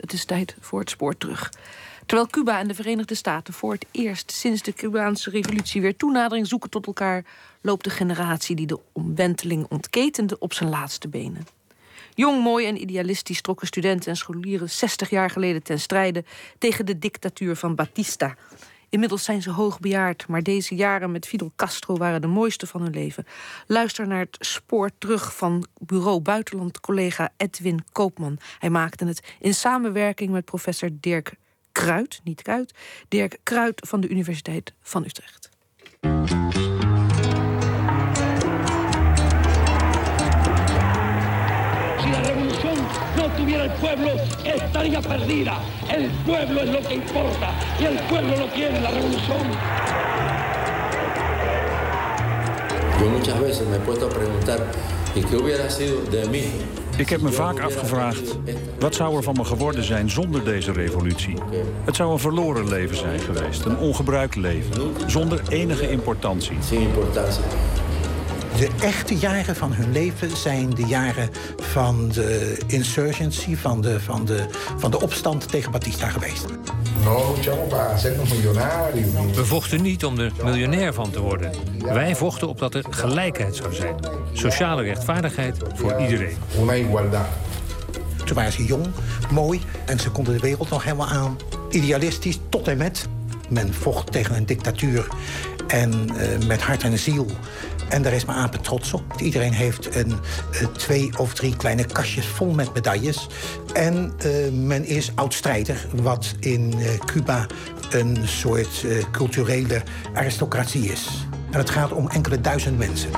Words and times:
Het 0.00 0.12
is 0.12 0.24
tijd 0.24 0.56
voor 0.60 0.80
het 0.80 0.90
spoor 0.90 1.16
terug. 1.16 1.50
Terwijl 2.06 2.28
Cuba 2.28 2.58
en 2.58 2.68
de 2.68 2.74
Verenigde 2.74 3.14
Staten 3.14 3.54
voor 3.54 3.72
het 3.72 3.86
eerst 3.90 4.32
sinds 4.32 4.62
de 4.62 4.72
Cubaanse 4.72 5.30
revolutie 5.30 5.80
weer 5.80 5.96
toenadering 5.96 6.46
zoeken 6.46 6.70
tot 6.70 6.86
elkaar, 6.86 7.24
loopt 7.60 7.84
de 7.84 7.90
generatie 7.90 8.56
die 8.56 8.66
de 8.66 8.80
omwenteling 8.92 9.66
ontketende 9.68 10.38
op 10.38 10.52
zijn 10.52 10.70
laatste 10.70 11.08
benen. 11.08 11.46
Jong, 12.14 12.42
mooi 12.42 12.66
en 12.66 12.80
idealistisch 12.80 13.40
trokken 13.40 13.66
studenten 13.66 14.10
en 14.10 14.16
scholieren 14.16 14.70
60 14.70 15.10
jaar 15.10 15.30
geleden 15.30 15.62
ten 15.62 15.80
strijde 15.80 16.24
tegen 16.58 16.86
de 16.86 16.98
dictatuur 16.98 17.56
van 17.56 17.74
Batista. 17.74 18.36
Inmiddels 18.92 19.24
zijn 19.24 19.42
ze 19.42 19.50
hoogbejaard, 19.50 20.26
maar 20.28 20.42
deze 20.42 20.74
jaren 20.74 21.10
met 21.10 21.26
Fidel 21.26 21.52
Castro 21.56 21.96
waren 21.96 22.20
de 22.20 22.26
mooiste 22.26 22.66
van 22.66 22.82
hun 22.82 22.92
leven. 22.92 23.26
Luister 23.66 24.06
naar 24.06 24.18
het 24.18 24.36
spoor 24.40 24.90
terug 24.98 25.36
van 25.36 25.66
bureau 25.78 26.20
buitenland 26.20 26.80
collega 26.80 27.30
Edwin 27.36 27.84
Koopman. 27.92 28.38
Hij 28.58 28.70
maakte 28.70 29.04
het 29.04 29.34
in 29.40 29.54
samenwerking 29.54 30.30
met 30.30 30.44
professor 30.44 30.88
Dirk 30.92 31.34
Kruid, 31.72 32.20
niet 32.24 32.42
Kruid, 32.42 32.74
Dirk 33.08 33.38
Kruid 33.42 33.86
van 33.88 34.00
de 34.00 34.08
Universiteit 34.08 34.72
van 34.82 35.04
Utrecht. 35.04 35.50
Tuviera 43.42 43.64
el 43.64 43.72
pueblo, 43.72 44.10
estaría 44.44 45.00
perdida. 45.00 45.58
El 45.90 46.08
pueblo 46.24 46.60
es 46.60 46.68
lo 46.70 46.80
que 46.88 46.94
importa 46.94 47.50
y 47.80 47.84
el 47.84 47.98
pueblo 48.08 48.36
lo 48.36 48.46
quiere, 48.52 48.80
la 48.80 48.90
revolución. 48.90 49.42
Yo 53.00 53.06
muchas 53.10 53.40
veces 53.40 53.66
me 53.66 53.76
he 53.76 53.80
puesto 53.80 54.06
a 54.06 54.10
preguntar, 54.10 54.60
¿y 55.16 55.22
qué 55.22 55.36
hubiera 55.36 55.68
sido 55.68 56.02
de 56.10 56.28
mí? 56.28 56.44
Ik 56.98 57.08
heb 57.08 57.20
me 57.20 57.30
vaak 57.30 57.60
afgevraagd, 57.60 58.38
wat 58.78 58.94
zou 58.94 59.16
er 59.16 59.22
van 59.22 59.34
me 59.34 59.44
geworden 59.44 59.84
zijn 59.84 60.10
zonder 60.10 60.44
deze 60.44 60.72
revolutie? 60.72 61.34
Het 61.84 61.96
zou 61.96 62.12
een 62.12 62.18
verloren 62.18 62.68
leven 62.68 62.96
zijn 62.96 63.20
geweest, 63.20 63.64
een 63.64 63.78
ongebruikt 63.78 64.36
leven, 64.36 64.94
zonder 65.06 65.40
enige 65.48 65.90
importantie. 65.90 66.56
De 68.56 68.68
echte 68.80 69.16
jaren 69.16 69.56
van 69.56 69.72
hun 69.72 69.92
leven 69.92 70.36
zijn 70.36 70.70
de 70.70 70.86
jaren 70.86 71.30
van 71.56 72.08
de 72.08 72.58
insurgency, 72.66 73.56
van 73.56 73.80
de, 73.80 74.00
van 74.00 74.24
de, 74.24 74.46
van 74.78 74.90
de 74.90 75.00
opstand 75.00 75.48
tegen 75.48 75.72
Batista 75.72 76.08
geweest. 76.08 76.44
We 79.34 79.44
vochten 79.44 79.82
niet 79.82 80.04
om 80.04 80.18
er 80.18 80.32
miljonair 80.42 80.94
van 80.94 81.10
te 81.10 81.20
worden. 81.20 81.52
Wij 81.78 82.16
vochten 82.16 82.48
op 82.48 82.58
dat 82.58 82.74
er 82.74 82.84
gelijkheid 82.90 83.56
zou 83.56 83.74
zijn. 83.74 83.94
Sociale 84.32 84.82
rechtvaardigheid 84.82 85.56
voor 85.74 86.00
iedereen. 86.00 86.36
Toen 88.24 88.34
waren 88.34 88.52
ze 88.52 88.64
jong, 88.64 88.86
mooi 89.30 89.60
en 89.84 90.00
ze 90.00 90.10
konden 90.10 90.34
de 90.34 90.40
wereld 90.40 90.70
nog 90.70 90.84
helemaal 90.84 91.08
aan. 91.08 91.36
Idealistisch 91.70 92.38
tot 92.48 92.68
en 92.68 92.78
met. 92.78 93.08
Men 93.48 93.74
vocht 93.74 94.12
tegen 94.12 94.36
een 94.36 94.46
dictatuur 94.46 95.06
en 95.66 96.08
uh, 96.14 96.46
met 96.46 96.62
hart 96.62 96.82
en 96.82 96.98
ziel 96.98 97.26
en 97.88 98.02
daar 98.02 98.12
is 98.12 98.24
mijn 98.24 98.38
apen 98.38 98.60
trots 98.60 98.92
op. 98.92 99.02
Iedereen 99.16 99.52
heeft 99.52 99.96
een, 99.96 100.12
uh, 100.52 100.68
twee 100.68 101.18
of 101.18 101.34
drie 101.34 101.56
kleine 101.56 101.84
kastjes 101.84 102.26
vol 102.26 102.50
met 102.50 102.74
medailles. 102.74 103.28
En 103.72 104.12
uh, 104.26 104.32
men 104.52 104.84
is 104.84 105.12
oud-strijder, 105.14 105.86
wat 105.94 106.34
in 106.40 106.74
uh, 106.76 106.88
Cuba 107.06 107.46
een 107.90 108.18
soort 108.24 108.86
culturele 109.10 109.82
aristocratie 110.14 110.92
is. 110.92 111.26
En 111.50 111.58
het 111.58 111.70
gaat 111.70 111.92
om 111.92 112.08
enkele 112.08 112.40
duizend 112.40 112.78
mensen. 112.78 113.10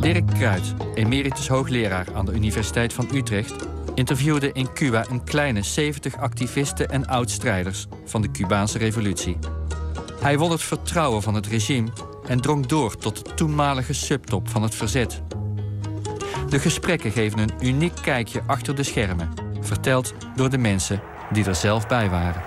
Dirk 0.00 0.26
Kruid, 0.26 0.74
emeritus 0.94 1.48
hoogleraar 1.48 2.06
aan 2.14 2.26
de 2.26 2.32
Universiteit 2.32 2.92
van 2.92 3.08
Utrecht 3.14 3.75
interviewde 3.96 4.52
in 4.52 4.72
Cuba 4.72 5.04
een 5.10 5.24
kleine 5.24 5.62
70 5.62 6.16
activisten 6.16 6.90
en 6.90 7.06
oud-strijders 7.06 7.86
van 8.04 8.22
de 8.22 8.30
Cubaanse 8.30 8.78
revolutie. 8.78 9.38
Hij 10.20 10.38
won 10.38 10.50
het 10.50 10.62
vertrouwen 10.62 11.22
van 11.22 11.34
het 11.34 11.46
regime 11.46 11.88
en 12.26 12.40
drong 12.40 12.66
door 12.66 12.96
tot 12.96 13.24
de 13.24 13.34
toenmalige 13.34 13.92
subtop 13.92 14.48
van 14.48 14.62
het 14.62 14.74
verzet. 14.74 15.22
De 16.48 16.58
gesprekken 16.58 17.10
geven 17.10 17.38
een 17.38 17.52
uniek 17.60 17.94
kijkje 18.02 18.42
achter 18.46 18.74
de 18.74 18.82
schermen, 18.82 19.28
verteld 19.60 20.14
door 20.34 20.50
de 20.50 20.58
mensen 20.58 21.00
die 21.30 21.44
er 21.44 21.54
zelf 21.54 21.86
bij 21.86 22.10
waren. 22.10 22.42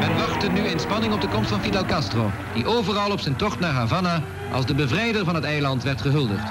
Men 0.00 0.16
wachtte 0.16 0.48
nu 0.48 0.60
in 0.60 0.80
spanning 0.80 1.12
op 1.12 1.20
de 1.20 1.28
komst 1.28 1.50
van 1.50 1.60
Fidel 1.60 1.84
Castro, 1.84 2.30
die 2.54 2.66
overal 2.66 3.12
op 3.12 3.20
zijn 3.20 3.36
tocht 3.36 3.60
naar 3.60 3.72
Havana 3.72 4.22
als 4.52 4.66
de 4.66 4.74
bevrijder 4.74 5.24
van 5.24 5.34
het 5.34 5.44
eiland 5.44 5.82
werd 5.82 6.00
gehuldigd. 6.00 6.50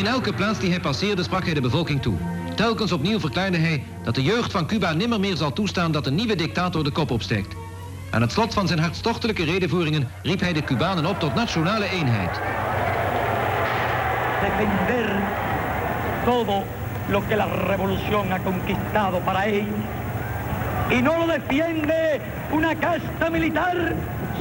In 0.00 0.06
elke 0.06 0.32
plaats 0.32 0.58
die 0.58 0.70
hij 0.70 0.80
passeerde 0.80 1.22
sprak 1.22 1.44
hij 1.44 1.54
de 1.54 1.60
bevolking 1.60 2.02
toe. 2.02 2.14
Telkens 2.54 2.92
opnieuw 2.92 3.20
verklaarde 3.20 3.56
hij 3.56 3.84
dat 4.02 4.14
de 4.14 4.22
jeugd 4.22 4.52
van 4.52 4.66
Cuba 4.66 4.92
nimmer 4.92 5.20
meer 5.20 5.36
zal 5.36 5.52
toestaan 5.52 5.92
dat 5.92 6.06
een 6.06 6.14
nieuwe 6.14 6.34
dictator 6.34 6.84
de 6.84 6.90
kop 6.90 7.10
opsteekt. 7.10 7.54
Aan 8.10 8.20
het 8.20 8.32
slot 8.32 8.54
van 8.54 8.66
zijn 8.66 8.78
hartstochtelijke 8.78 9.44
redenvoeringen 9.44 10.08
riep 10.22 10.40
hij 10.40 10.52
de 10.52 10.64
Cubanen 10.64 11.06
op 11.06 11.18
tot 11.18 11.34
nationale 11.34 11.90
eenheid. 11.90 12.40
Defender 14.40 15.22
todo 16.24 16.64
lo 17.08 17.26
que 17.26 17.36
la 17.36 17.46
revolución 17.46 18.32
ha 18.32 18.38
conquistado 18.38 19.18
para 19.24 19.44
ellos. 19.44 19.80
Y 20.90 21.02
no 21.02 21.18
lo 21.18 21.26
defiende 21.26 22.20
una 22.50 22.74
casta 22.74 23.30
militar, 23.30 23.94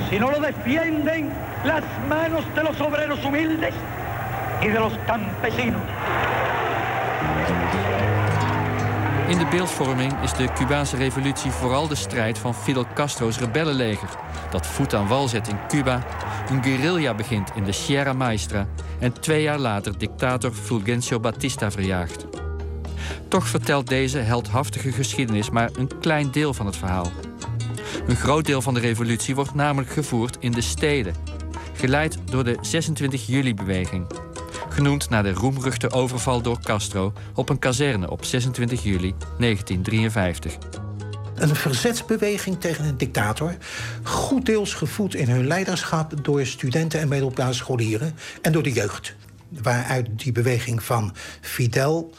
sino 0.10 0.30
lo 0.32 0.40
defienden 0.40 1.32
las 1.64 1.84
manos 2.08 2.44
de 2.54 2.64
los 2.64 2.80
obreros 2.80 3.26
humildes 3.26 3.74
y 4.62 4.68
de 4.68 4.80
los 4.80 4.94
campesinos. 5.06 5.82
In 9.28 9.38
de 9.38 9.46
beeldvorming 9.46 10.14
is 10.24 10.34
de 10.34 10.48
Cubaanse 10.54 10.96
revolutie 10.96 11.52
vooral 11.52 11.88
de 11.88 11.96
strijd 11.96 12.38
van 12.38 12.56
Fidel 12.56 12.86
Castro's 12.94 13.40
rebellenleger, 13.40 14.10
dat 14.52 14.68
voet 14.68 14.94
aan 14.94 15.08
wal 15.08 15.28
zet 15.28 15.48
in 15.48 15.60
Cuba, 15.68 16.04
een 16.50 16.64
guerrilla 16.64 17.14
begint 17.14 17.52
in 17.56 17.64
de 17.64 17.72
Sierra 17.72 18.14
Maestra 18.14 18.68
en 19.00 19.20
twee 19.22 19.42
jaar 19.42 19.58
later 19.58 19.98
dictator 19.98 20.52
Fulgencio 20.52 21.20
Batista 21.20 21.72
verjaagt. 21.72 22.26
Toch 23.28 23.48
vertelt 23.48 23.88
deze 23.88 24.18
heldhaftige 24.18 24.92
geschiedenis 24.92 25.50
maar 25.50 25.70
een 25.74 25.92
klein 26.00 26.32
deel 26.32 26.54
van 26.54 26.66
het 26.66 26.78
verhaal. 26.78 27.12
Een 28.08 28.16
groot 28.16 28.46
deel 28.46 28.62
van 28.62 28.74
de 28.74 28.80
revolutie 28.80 29.36
wordt 29.36 29.54
namelijk 29.54 29.92
gevoerd 29.92 30.38
in 30.40 30.52
de 30.52 30.62
steden, 30.62 31.16
geleid 31.74 32.18
door 32.26 32.44
de 32.44 32.58
26 32.62 33.28
juli-beweging, 33.28 34.08
genoemd 34.70 35.10
naar 35.10 35.24
de 35.24 35.34
roemruchte 35.34 35.92
overval 35.92 36.42
door 36.42 36.60
Castro 36.60 37.14
op 37.36 37.50
een 37.50 37.60
kazerne 37.60 38.10
op 38.10 38.26
26 38.26 38.84
juli 38.84 39.14
1953. 39.40 40.58
Een 41.36 41.56
verzetsbeweging 41.56 42.60
tegen 42.60 42.86
een 42.86 42.98
dictator, 42.98 43.58
goed 44.04 44.46
deels 44.46 44.74
gevoed 44.74 45.16
in 45.16 45.30
hun 45.30 45.48
leiderschap 45.48 46.24
door 46.24 46.46
studenten 46.46 47.00
en 47.00 47.08
middelbare 47.08 48.12
en 48.42 48.52
door 48.52 48.64
de 48.64 48.72
jeugd. 48.72 49.16
Waaruit 49.50 50.08
die 50.16 50.32
beweging 50.32 50.84
van 50.84 51.16
Fidel 51.42 52.14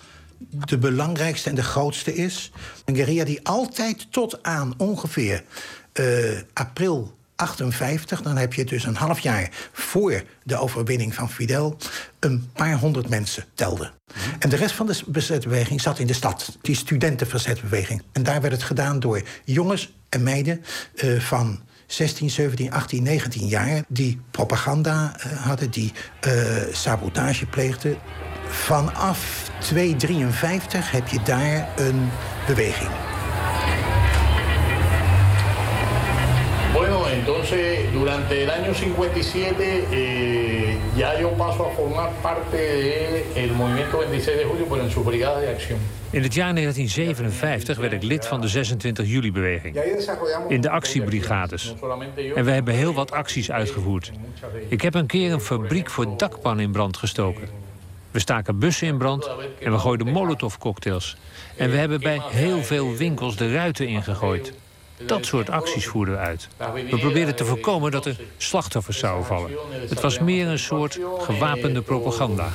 de 0.49 0.79
belangrijkste 0.79 1.49
en 1.49 1.55
de 1.55 1.63
grootste 1.63 2.15
is. 2.15 2.51
Een 2.85 2.97
guerrilla 2.97 3.25
die 3.25 3.47
altijd 3.47 4.13
tot 4.13 4.43
aan 4.43 4.75
ongeveer 4.77 5.45
uh, 5.95 6.41
april 6.53 7.19
58, 7.41 8.23
dan 8.23 8.37
heb 8.37 8.55
je 8.55 8.65
dus 8.65 8.85
een 8.85 8.97
half 8.97 9.21
jaar 9.21 9.49
voor 9.73 10.23
de 10.43 10.57
overwinning 10.57 11.15
van 11.15 11.31
Fidel 11.31 11.77
een 12.19 12.51
paar 12.53 12.79
honderd 12.79 13.09
mensen 13.09 13.45
telde. 13.55 13.91
En 14.39 14.49
de 14.49 14.57
rest 14.57 14.75
van 14.75 14.87
de 14.87 15.03
verzetbeweging 15.13 15.81
zat 15.81 15.99
in 15.99 16.07
de 16.07 16.13
stad, 16.13 16.59
die 16.63 16.75
studentenverzetbeweging. 16.75 18.03
En 18.13 18.23
daar 18.23 18.41
werd 18.41 18.53
het 18.53 18.63
gedaan 18.63 19.01
door 19.01 19.23
jongens 19.45 19.93
en 20.09 20.23
meiden 20.23 20.65
uh, 20.95 21.21
van 21.21 21.61
16, 21.87 22.31
17, 22.31 22.73
18, 22.73 23.03
19 23.03 23.47
jaar... 23.47 23.83
die 23.89 24.21
propaganda 24.31 25.17
uh, 25.17 25.33
hadden, 25.47 25.71
die 25.71 25.93
uh, 26.27 26.33
sabotage 26.73 27.47
pleegden. 27.47 27.99
Vanaf 28.49 29.51
253 29.61 30.91
heb 30.91 31.09
je 31.09 31.23
daar 31.23 31.69
een 31.77 32.09
beweging. 32.47 33.10
Entonces 37.13 37.93
durante 37.93 38.43
el 38.43 38.51
año 38.51 38.75
57 38.75 39.85
eh, 39.93 40.77
ya 40.97 41.21
yo 41.21 41.31
paso 41.31 41.67
a 41.67 41.71
formar 41.71 42.11
parte 42.23 42.57
del 42.57 43.49
de 43.49 43.55
movimiento 43.55 43.99
26 43.99 44.37
de 44.37 44.45
julio, 44.45 44.67
pero 44.69 44.83
en 44.83 44.91
su 44.91 45.03
brigada 45.05 45.41
de 45.41 45.49
acción. 45.49 45.79
In 46.13 46.23
het 46.23 46.35
jaar 46.35 46.55
1957 46.55 47.79
werd 47.79 47.93
ik 47.93 48.03
lid 48.03 48.27
van 48.27 48.41
de 48.41 48.49
26 48.49 49.09
juli-beweging. 49.09 49.77
In 50.49 50.61
de 50.61 50.71
actiebrigades. 50.71 51.75
En 52.35 52.45
we 52.45 52.51
hebben 52.51 52.75
heel 52.75 52.95
wat 52.95 53.11
acties 53.11 53.51
uitgevoerd. 53.51 54.13
Ik 54.69 54.81
heb 54.81 54.95
een 54.95 55.07
keer 55.07 55.33
een 55.33 55.41
fabriek 55.41 55.91
voor 55.91 56.17
dakpan 56.17 56.61
in 56.61 56.73
brand 56.73 56.97
gestoken. 56.97 57.49
We 58.11 58.19
staken 58.19 58.59
bussen 58.59 58.87
in 58.87 58.99
brand 58.99 59.31
en 59.61 59.73
we 59.73 59.79
gooiden 59.79 60.07
molotovcocktails. 60.07 61.17
En 61.57 61.71
we 61.71 61.77
hebben 61.77 62.01
bij 62.01 62.21
heel 62.31 62.63
veel 62.63 62.97
winkels 62.97 63.37
de 63.37 63.53
ruiten 63.53 63.87
ingegooid. 63.87 64.53
Dat 65.07 65.27
soort 65.27 65.51
acties 65.51 65.87
voerden 65.87 66.15
we 66.15 66.21
uit. 66.21 66.49
We 66.75 66.97
probeerden 66.99 67.37
te 67.37 67.45
voorkomen 67.45 67.91
dat 67.91 68.07
er 68.07 68.17
slachtoffers 68.37 68.99
zouden 68.99 69.27
vallen. 69.27 69.51
Het 69.89 70.01
was 70.01 70.19
meer 70.19 70.47
een 70.47 70.59
soort 70.59 70.99
gewapende 71.19 71.83
propaganda. 71.83 72.49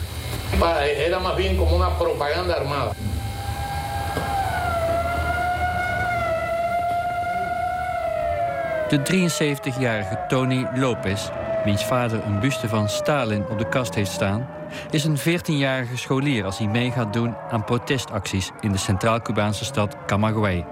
De 8.90 9.00
73-jarige 9.00 10.20
Tony 10.28 10.68
Lopez, 10.76 11.30
wiens 11.64 11.86
vader 11.86 12.24
een 12.26 12.40
buste 12.40 12.68
van 12.68 12.90
Stalin 12.90 13.46
op 13.50 13.58
de 13.58 13.70
kast 13.70 13.96
heeft 13.96 14.12
staan, 14.12 14.48
is 14.90 15.04
een 15.04 15.20
14-jarige 15.20 15.98
scholier 15.98 16.46
als 16.46 16.58
hij 16.58 16.68
mee 16.68 16.92
gaat 16.92 17.14
doen 17.14 17.36
aan 17.50 17.64
protestacties 17.64 18.52
in 18.60 18.72
de 18.72 18.78
Centraal-Cubaanse 18.78 19.66
stad 19.66 19.96
Camagüey. 20.06 20.66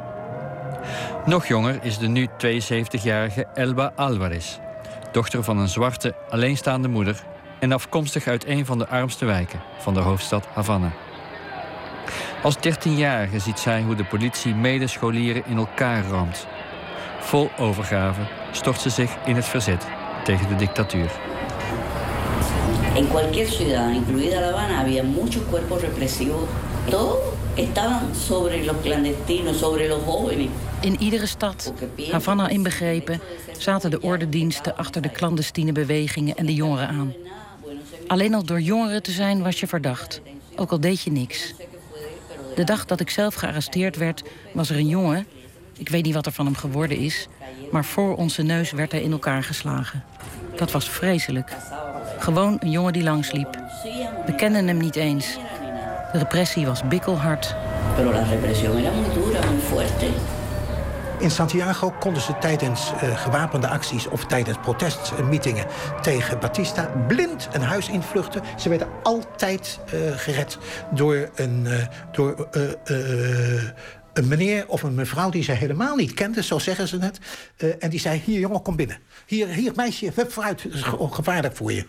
Nog 1.26 1.48
jonger 1.48 1.80
is 1.82 1.98
de 1.98 2.08
nu 2.08 2.28
72-jarige 2.28 3.48
Elba 3.54 3.92
Alvarez, 3.96 4.58
dochter 5.12 5.44
van 5.44 5.58
een 5.58 5.68
zwarte, 5.68 6.16
alleenstaande 6.30 6.88
moeder 6.88 7.24
en 7.60 7.72
afkomstig 7.72 8.28
uit 8.28 8.48
een 8.48 8.66
van 8.66 8.78
de 8.78 8.88
armste 8.88 9.26
wijken 9.26 9.62
van 9.78 9.94
de 9.94 10.00
hoofdstad 10.00 10.48
Havana. 10.54 10.92
Als 12.44 12.56
13-jarige 12.58 13.40
ziet 13.40 13.60
zij 13.60 13.82
hoe 13.82 13.96
de 13.96 14.06
politie 14.06 14.56
medescholieren 14.56 15.44
in 15.46 15.58
elkaar 15.58 16.04
ramt. 16.06 16.48
Vol 17.20 17.50
overgave 17.58 18.22
stort 18.52 18.82
ze 18.82 18.90
zich 18.90 19.12
in 19.26 19.36
het 19.36 19.46
verzet 19.46 19.88
tegen 20.24 20.48
de 20.48 20.56
dictatuur. 20.56 21.12
En 22.96 23.08
cualquier 23.08 23.48
ciudad, 23.48 23.90
incluida 23.92 24.40
La 24.40 24.48
Habana, 24.48 24.80
había 24.80 25.04
muchos 25.04 25.44
cuerpos 25.50 25.82
represivos. 25.82 26.48
Estaban 27.56 28.16
sobre 28.16 28.66
los 28.66 28.76
clandestinos, 28.82 29.58
sobre 29.58 29.88
los 29.88 30.04
jóvenes. 30.04 30.50
In 30.82 30.96
iedere 31.00 31.26
stad, 31.26 31.74
Havana 32.12 32.50
inbegrepen, 32.50 33.22
zaten 33.58 33.92
de 33.92 34.02
ordendiensten 34.02 34.78
achter 34.78 35.02
de 35.02 35.12
clandestine 35.12 35.72
bewegingen 35.72 36.36
en 36.36 36.46
de 36.46 36.54
jongeren 36.54 36.88
aan. 36.88 37.14
Alleen 38.08 38.34
al 38.34 38.44
door 38.44 38.62
jongeren 38.62 39.04
te 39.04 39.12
zijn 39.12 39.44
was 39.44 39.60
je 39.60 39.68
verdacht, 39.68 40.22
ook 40.56 40.72
al 40.72 40.80
deed 40.80 41.02
je 41.02 41.12
niks. 41.12 41.54
De 42.56 42.64
dag 42.64 42.86
dat 42.86 43.00
ik 43.00 43.10
zelf 43.10 43.36
gearresteerd 43.36 43.98
werd, 43.98 44.24
was 44.54 44.70
er 44.70 44.78
een 44.78 44.88
jongen, 44.88 45.28
ik 45.78 45.90
weet 45.90 46.04
niet 46.04 46.14
wat 46.14 46.26
er 46.26 46.32
van 46.32 46.46
hem 46.46 46.56
geworden 46.56 46.98
is, 46.98 47.28
maar 47.72 47.86
voor 47.86 48.16
onze 48.16 48.42
neus 48.42 48.72
werd 48.72 48.92
hij 48.92 49.02
in 49.02 49.12
elkaar 49.12 49.44
geslagen. 49.44 50.04
Dat 50.56 50.72
was 50.72 50.90
vreselijk. 50.90 51.56
Gewoon 52.20 52.58
een 52.60 52.72
jongen 52.72 52.94
die 52.94 53.04
langsliep. 53.04 53.58
We 54.26 54.36
kenden 54.36 54.68
hem 54.68 54.78
niet 54.78 54.96
eens. 54.96 55.38
De 56.14 56.20
repressie 56.20 56.66
was 56.66 56.84
bikkelhard. 56.88 57.56
Pero 57.96 58.12
la 58.12 58.24
represión 58.24 58.78
era 58.78 58.92
muy 58.92 59.10
dura, 59.14 59.40
muy 59.52 59.60
fuerte. 59.62 60.06
In 61.20 61.32
Santiago 61.32 61.94
konden 62.00 62.22
ze 62.22 62.38
tijdens 62.40 62.92
uh, 62.92 63.18
gewapende 63.18 63.68
acties 63.68 64.08
of 64.08 64.26
tijdens 64.26 64.58
protestmeetingen 64.62 65.66
tegen 66.02 66.40
Batista 66.40 66.90
blind 67.08 67.50
een 67.52 67.62
huis 67.62 67.90
invluchten. 67.90 68.42
Ze 68.58 68.70
werden 68.70 68.88
altijd 69.04 69.80
uh, 69.94 70.00
gered 70.16 70.58
door 70.90 71.30
een, 71.36 71.66
uh, 71.66 71.74
door, 72.12 72.48
een 74.14 74.28
meneer 74.28 74.68
of 74.68 74.84
een 74.84 74.96
mevrouw 74.96 75.30
die 75.30 75.44
ze 75.44 75.52
helemaal 75.52 75.96
niet 75.96 76.14
kenden, 76.14 76.44
zo 76.44 76.60
zeggen 76.60 76.88
ze 76.88 77.00
het. 77.00 77.20
Uh, 77.58 77.74
en 77.80 77.90
die 77.90 78.00
zei, 78.00 78.22
hier 78.26 78.40
jongen, 78.40 78.62
kom 78.62 78.76
binnen. 78.76 78.98
Hier, 79.26 79.48
hier 79.48 79.72
meisje, 79.76 80.12
hup 80.16 80.32
vooruit, 80.32 80.66
is 80.66 80.84
gevaarlijk 81.12 81.56
voor 81.56 81.72
je. 81.72 81.86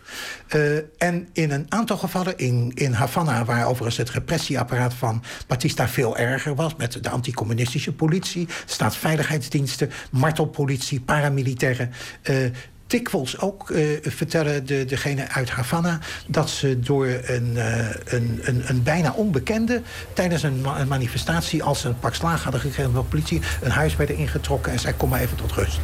Uh, 0.55 1.09
en 1.09 1.29
in 1.33 1.51
een 1.51 1.67
aantal 1.69 1.97
gevallen, 1.97 2.39
in, 2.39 2.73
in 2.75 2.93
Havana... 2.93 3.45
waar 3.45 3.67
overigens 3.67 3.97
het 3.97 4.11
repressieapparaat 4.11 4.95
van 4.95 5.23
Batista 5.47 5.89
veel 5.89 6.17
erger 6.17 6.55
was... 6.55 6.77
met 6.77 7.03
de 7.03 7.11
anticommunistische 7.11 7.93
politie, 7.93 8.49
staatsveiligheidsdiensten... 8.65 9.91
martelpolitie, 10.11 11.01
paramilitairen... 11.01 11.93
Uh, 12.31 12.51
dikwijls 12.87 13.41
ook 13.41 13.71
uh, 13.71 13.99
vertellen 14.03 14.67
de, 14.67 14.85
degene 14.85 15.29
uit 15.29 15.51
Havana... 15.51 15.99
dat 16.27 16.51
ze 16.51 16.81
door 16.81 17.07
een, 17.07 17.53
uh, 17.55 17.89
een, 18.05 18.41
een, 18.43 18.63
een, 18.67 18.83
bijna 18.83 19.13
onbekende... 19.13 19.83
tijdens 20.13 20.43
een, 20.43 20.61
ma 20.61 20.81
een, 20.81 20.89
manifestatie, 20.89 21.63
als 21.63 21.81
ze 21.81 21.89
een 21.89 21.99
pak 21.99 22.15
slaag 22.15 22.43
hadden 22.43 22.61
gekregen 22.61 22.93
van 22.93 23.03
de 23.03 23.09
politie... 23.09 23.41
een 23.63 23.71
huis 23.71 23.97
werden 23.97 24.17
ingetrokken 24.17 24.73
en 24.73 24.79
zei, 24.79 24.95
kom 24.97 25.09
maar 25.09 25.21
even 25.21 25.37
tot 25.37 25.53
rust. 25.53 25.81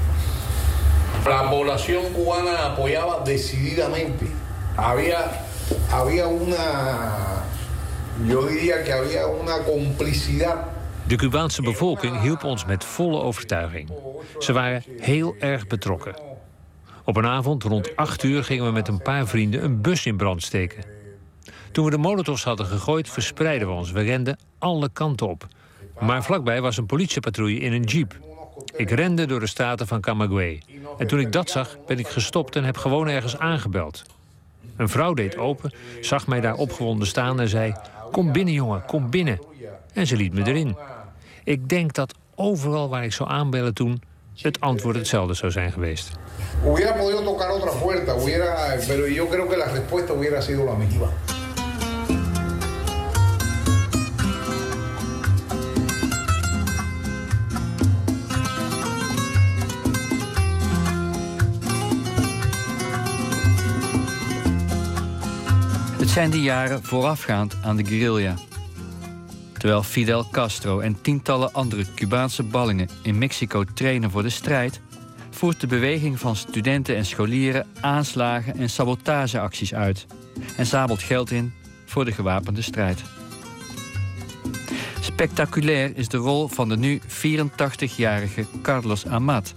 La 1.25 1.51
población 1.51 2.13
cubana 2.15 2.57
apoyaba 2.59 3.25
decididamente. 3.25 4.25
Había, 4.77 5.31
había 5.91 6.27
una... 6.27 7.45
Yo 8.27 8.47
diría 8.47 8.83
que 8.83 8.93
había 8.93 9.27
una 9.27 9.59
complicidad 9.65 10.57
de 11.11 11.17
Cubaanse 11.17 11.63
bevolking 11.63 12.21
hielp 12.21 12.45
ons 12.45 12.65
met 12.65 12.85
volle 12.85 13.21
overtuiging. 13.21 13.91
Ze 14.39 14.53
waren 14.53 14.83
heel 15.01 15.35
erg 15.39 15.67
betrokken. 15.67 16.30
Op 17.11 17.17
een 17.17 17.27
avond 17.27 17.63
rond 17.63 17.97
8 17.97 18.23
uur 18.23 18.45
gingen 18.45 18.65
we 18.65 18.73
met 18.73 18.89
een 18.89 19.03
paar 19.03 19.27
vrienden 19.27 19.65
een 19.65 19.81
bus 19.81 20.07
in 20.07 20.17
brand 20.17 20.43
steken. 20.43 20.85
Toen 21.73 21.85
we 21.85 21.91
de 21.91 21.99
molotovs 21.99 22.45
hadden 22.45 22.67
gegooid, 22.67 23.09
verspreidden 23.09 23.69
we 23.69 23.75
ons. 23.75 23.91
We 23.91 24.01
renden 24.01 24.39
alle 24.59 24.89
kanten 24.93 25.29
op. 25.29 25.47
Maar 26.01 26.25
vlakbij 26.25 26.61
was 26.61 26.77
een 26.77 26.87
politiepatrouille 26.87 27.61
in 27.61 27.73
een 27.73 27.83
jeep. 27.83 28.19
Ik 28.77 28.91
rende 28.91 29.27
door 29.27 29.41
de 29.41 29.47
straten 29.47 29.87
van 29.87 30.01
Camagüey. 30.01 30.63
En 30.99 31.07
toen 31.07 31.19
ik 31.19 31.33
dat 31.33 31.51
zag, 31.51 31.77
ben 31.87 31.99
ik 31.99 32.09
gestopt 32.09 32.57
en 32.57 32.65
heb 32.65 32.77
gewoon 32.77 33.09
ergens 33.09 33.39
aangebeld. 33.39 34.05
Een 34.77 34.89
vrouw 34.89 35.15
deed 35.15 35.37
open, 35.37 35.73
zag 36.01 36.27
mij 36.27 36.41
daar 36.41 36.55
opgewonden 36.55 37.07
staan 37.07 37.41
en 37.41 37.49
zei... 37.49 37.75
Kom 38.11 38.33
binnen, 38.33 38.55
jongen, 38.55 38.85
kom 38.85 39.11
binnen. 39.11 39.39
En 39.93 40.07
ze 40.07 40.17
liet 40.17 40.33
me 40.33 40.47
erin. 40.47 40.77
Ik 41.45 41.69
denk 41.69 41.93
dat 41.93 42.15
overal 42.35 42.89
waar 42.89 43.05
ik 43.05 43.13
zou 43.13 43.31
aanbellen 43.31 43.75
toen... 43.75 44.03
het 44.43 44.61
antwoord 44.61 44.97
hetzelfde 44.97 45.35
zou 45.35 45.53
zijn 45.53 45.73
geweest. 45.73 46.11
Hubiera 46.63 46.93
podido 46.93 47.23
tocar 47.23 47.51
otra 47.51 47.71
puerta, 47.71 48.15
hubiera, 48.15 48.77
pero 48.87 49.07
yo 49.07 49.29
creo 49.29 49.49
que 49.49 49.57
la 49.57 49.67
respuesta 49.67 50.13
hubiera 50.13 50.41
sido 50.41 50.65
la 50.65 50.75
misma. 50.75 51.07
Het 65.99 66.09
zijn 66.09 66.31
de 66.31 66.41
jaren 66.41 66.83
voorafgaand 66.83 67.57
aan 67.63 67.77
de 67.77 67.85
guerrilla. 67.85 68.35
Terwijl 69.61 69.83
Fidel 69.83 70.29
Castro 70.31 70.79
en 70.79 71.01
tientallen 71.01 71.53
andere 71.53 71.85
Cubaanse 71.95 72.43
ballingen 72.43 72.89
in 73.03 73.19
Mexico 73.19 73.65
trainen 73.75 74.11
voor 74.11 74.23
de 74.23 74.31
strijd, 74.31 74.81
voert 75.31 75.61
de 75.61 75.67
beweging 75.67 76.21
van 76.21 76.37
studenten 76.37 76.97
en 76.97 77.07
scholieren 77.07 77.67
aanslagen 77.81 78.57
en 78.57 78.71
sabotageacties 78.71 79.75
uit 79.75 80.07
en 80.57 80.67
zabelt 80.67 81.03
geld 81.03 81.31
in 81.31 81.53
voor 81.85 82.05
de 82.05 82.13
gewapende 82.13 82.63
strijd. 82.63 83.03
Spectaculair 85.01 85.97
is 85.97 86.09
de 86.09 86.17
rol 86.17 86.49
van 86.49 86.69
de 86.69 86.77
nu 86.77 87.01
84-jarige 87.07 88.47
Carlos 88.63 89.07
Amat, 89.07 89.53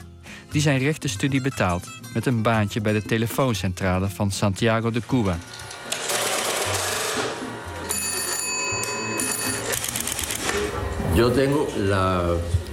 die 0.51 0.61
zijn 0.61 0.79
rechtenstudie 0.79 1.41
betaalt 1.41 1.87
met 2.13 2.25
een 2.25 2.41
baantje 2.41 2.81
bij 2.81 2.93
de 2.93 3.03
telefooncentrale 3.03 4.09
van 4.09 4.31
Santiago 4.31 4.91
de 4.91 5.01
Cuba. 5.07 5.37
Yo 11.15 11.31
tengo 11.31 11.67
la, 11.77 12.23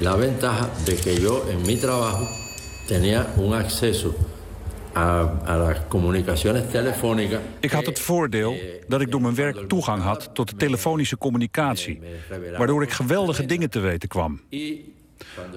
la 0.01 0.17
ventaja 0.17 0.71
de 0.85 0.95
que 0.95 1.21
yo 1.21 1.45
en 1.51 1.61
mi 1.67 1.77
trabajo 1.77 2.27
tenía 2.87 3.27
un 3.37 3.53
acceso 3.53 4.15
a, 4.95 5.31
a 5.45 5.57
las 5.57 5.79
comunicaciones 5.89 6.71
telefónicas. 6.71 7.41
Ik 7.61 7.71
had 7.71 7.87
het 7.87 8.01
voordeel 8.01 8.55
dat 8.89 9.01
ik 9.01 9.11
door 9.11 9.21
mijn 9.21 9.35
werk 9.35 9.69
toegang 9.69 10.03
had 10.03 10.31
tot 10.33 10.51
de 10.51 10.57
telefonische 10.57 11.19
communicatie, 11.19 12.01
waardoor 12.59 12.83
ik 12.83 12.91
geweldige 12.91 13.47
dingen 13.47 13.71
te 13.71 13.81
weten 13.81 14.09
kwam. 14.09 14.41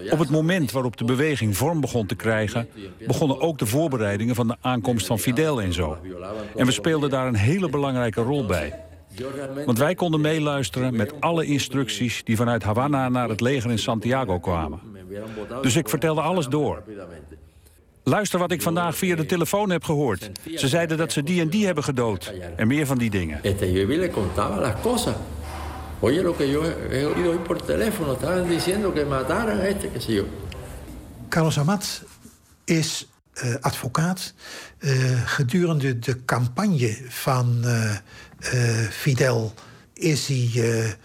Op 0.09 0.19
het 0.19 0.29
moment 0.29 0.71
waarop 0.71 0.97
de 0.97 1.05
beweging 1.05 1.57
vorm 1.57 1.81
begon 1.81 2.05
te 2.05 2.15
krijgen, 2.15 2.67
begonnen 3.07 3.41
ook 3.41 3.57
de 3.57 3.65
voorbereidingen 3.65 4.35
van 4.35 4.47
de 4.47 4.55
aankomst 4.61 5.05
van 5.05 5.19
Fidel 5.19 5.61
en 5.61 5.73
zo. 5.73 5.97
En 6.55 6.65
we 6.65 6.71
speelden 6.71 7.09
daar 7.09 7.27
een 7.27 7.35
hele 7.35 7.69
belangrijke 7.69 8.21
rol 8.21 8.45
bij. 8.45 8.73
Want 9.65 9.77
wij 9.77 9.95
konden 9.95 10.21
meeluisteren 10.21 10.95
met 10.95 11.21
alle 11.21 11.45
instructies 11.45 12.23
die 12.23 12.35
vanuit 12.35 12.63
Havana 12.63 13.09
naar 13.09 13.29
het 13.29 13.41
leger 13.41 13.71
in 13.71 13.79
Santiago 13.79 14.39
kwamen. 14.39 14.79
Dus 15.61 15.75
ik 15.75 15.89
vertelde 15.89 16.21
alles 16.21 16.47
door. 16.47 16.83
Luister 18.03 18.39
wat 18.39 18.51
ik 18.51 18.61
vandaag 18.61 18.97
via 18.97 19.15
de 19.15 19.25
telefoon 19.25 19.69
heb 19.69 19.83
gehoord. 19.83 20.31
Ze 20.55 20.67
zeiden 20.67 20.97
dat 20.97 21.11
ze 21.11 21.23
die 21.23 21.41
en 21.41 21.49
die 21.49 21.65
hebben 21.65 21.83
gedood. 21.83 22.33
En 22.55 22.67
meer 22.67 22.85
van 22.85 22.97
die 22.97 23.09
dingen. 23.09 23.41
Oye, 26.03 26.21
lo 26.21 26.35
que 26.35 26.49
yo 26.49 26.63
he 26.89 27.05
oído 27.05 27.43
por 27.43 27.61
teléfono, 27.61 28.13
estaban 28.13 28.49
diciendo 28.49 28.93
que 28.93 29.05
mataran 29.05 29.59
a 29.59 29.67
este, 29.67 29.87
qué 29.87 30.01
sé 30.01 30.13
yo. 30.13 30.25
Carlos 31.29 31.57
Amat 31.57 32.03
is 32.65 33.07
uh, 33.43 33.55
advocaat. 33.61 34.33
Uh, 34.79 35.21
gedurende 35.25 35.99
de 35.99 36.25
campagne 36.25 36.97
van 37.09 37.61
uh, 37.63 37.95
Fidel 38.91 39.53
is 39.93 40.27
hij 40.27 40.95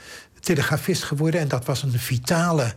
telegrafist 0.40 1.02
geworden. 1.02 1.40
En 1.40 1.49
dat 1.49 1.64
was 1.64 1.83
een 1.83 1.99
vitale 1.99 2.75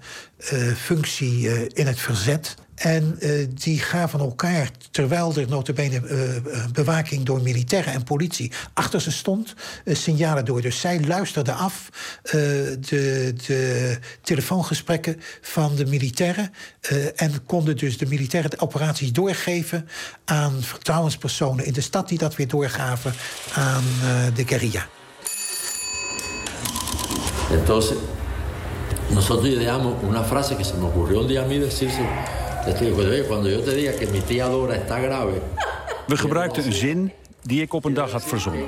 uh, 0.54 0.74
functie 0.76 1.68
in 1.68 1.88
het 1.88 2.00
verzet. 2.00 2.56
En 2.82 3.18
uh, 3.20 3.48
die 3.54 3.80
gaven 3.80 4.20
elkaar, 4.20 4.70
terwijl 4.92 5.36
er 5.36 5.50
notabene 5.50 6.02
uh, 6.04 6.66
bewaking 6.74 7.26
door 7.26 7.42
militairen 7.42 7.94
en 7.94 8.04
politie 8.04 8.52
achter 8.74 9.02
ze 9.02 9.12
stond, 9.12 9.54
signalen 9.86 10.46
door. 10.46 10.62
Dus 10.62 10.80
zij 10.80 11.02
luisterden 11.06 11.56
af 11.56 11.90
de, 12.32 13.34
de, 13.48 13.98
telefoongesprekken 14.22 15.22
van 15.42 15.76
de 15.76 15.86
militairen 15.86 16.54
en 17.16 17.46
konden 17.46 17.78
dus 17.78 17.98
de 17.98 18.06
militairen 18.06 18.50
de 18.50 18.60
operaties 18.60 19.12
doorgeven 19.12 19.88
aan 20.26 20.62
vertrouwenspersonen 20.62 21.66
in 21.66 21.74
de 21.74 21.82
stad 21.82 22.10
die 22.10 22.18
dat 22.18 22.36
weer 22.36 22.48
doorgaven 22.48 23.14
aan 23.54 23.84
de 24.34 24.48
guerrilla. 24.48 24.88
Entonces, 27.52 27.98
nosotros 29.10 29.48
ideamos 29.48 30.04
una 30.04 30.24
frase 30.24 30.56
que 30.56 30.64
se 30.64 30.74
me 30.76 30.86
ocurrió 30.86 31.20
un 31.20 31.28
día 31.28 31.42
a 31.42 31.46
mí 31.46 31.60
decirse. 31.60 32.41
Te 32.64 32.74
Dora. 34.88 35.28
We 36.08 36.18
gebruikten 36.18 36.66
een 36.66 36.74
zin 36.74 37.12
die 37.42 37.62
ik 37.62 37.74
op 37.74 37.86
een 37.86 37.94
dag 37.94 38.12
had 38.12 38.24
verzonnen. 38.24 38.68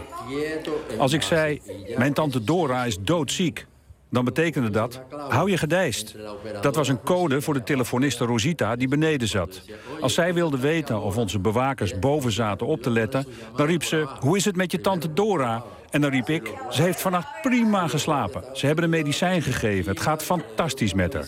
Als 0.98 1.14
ik 1.14 1.22
zei, 1.22 1.62
mijn 1.98 2.14
tante 2.14 2.44
Dora 2.44 2.86
is 2.86 2.98
doodziek, 3.00 3.66
dan 4.10 4.26
betekende 4.26 4.70
dat, 4.70 5.02
hou 5.30 5.50
je 5.50 5.58
gedijst. 5.58 6.16
Dat 6.62 6.76
was 6.76 6.88
een 6.88 7.04
code 7.04 7.42
voor 7.42 7.54
de 7.54 7.64
telefoniste 7.64 8.26
Rosita 8.26 8.76
die 8.76 8.88
beneden 8.88 9.28
zat. 9.28 9.62
Als 10.02 10.14
zij 10.14 10.34
wilde 10.34 10.60
weten 10.60 11.02
of 11.02 11.18
onze 11.18 11.40
bewakers 11.40 12.00
boven 12.00 12.32
zaten 12.32 12.68
op 12.68 12.82
te 12.82 12.90
letten... 12.90 13.26
dan 13.56 13.66
riep 13.66 13.84
ze, 13.84 14.08
hoe 14.20 14.38
is 14.38 14.46
het 14.46 14.56
met 14.56 14.72
je 14.72 14.82
tante 14.82 15.14
Dora? 15.14 15.64
En 15.90 16.02
dan 16.02 16.12
riep 16.12 16.30
ik, 16.30 16.54
ze 16.70 16.82
heeft 16.82 17.02
vannacht 17.02 17.28
prima 17.42 17.88
geslapen. 17.88 18.44
Ze 18.54 18.66
hebben 18.66 18.84
een 18.84 18.90
medicijn 18.90 19.42
gegeven, 19.42 19.92
het 19.92 20.02
gaat 20.02 20.24
fantastisch 20.24 20.94
met 20.94 21.14
haar. 21.14 21.28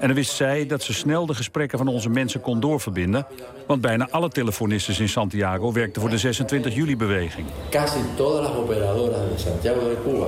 En 0.00 0.06
dan 0.06 0.16
wist 0.16 0.36
zij 0.36 0.66
dat 0.66 0.82
ze 0.82 0.92
snel 0.92 1.26
de 1.26 1.34
gesprekken 1.34 1.78
van 1.78 1.88
onze 1.88 2.08
mensen 2.08 2.40
kon 2.40 2.60
doorverbinden... 2.60 3.26
want 3.66 3.80
bijna 3.80 4.08
alle 4.10 4.28
telefonistes 4.28 5.00
in 5.00 5.08
Santiago 5.08 5.72
werkten 5.72 6.00
voor 6.00 6.10
de 6.10 6.18
26 6.18 6.74
juli-beweging. 6.74 7.46
Casi 7.70 7.98
todas 8.16 8.46
las 8.46 8.56
operadoras 8.56 9.20
de 9.32 9.38
Santiago 9.38 9.88
de 9.88 9.96
Cuba 10.04 10.26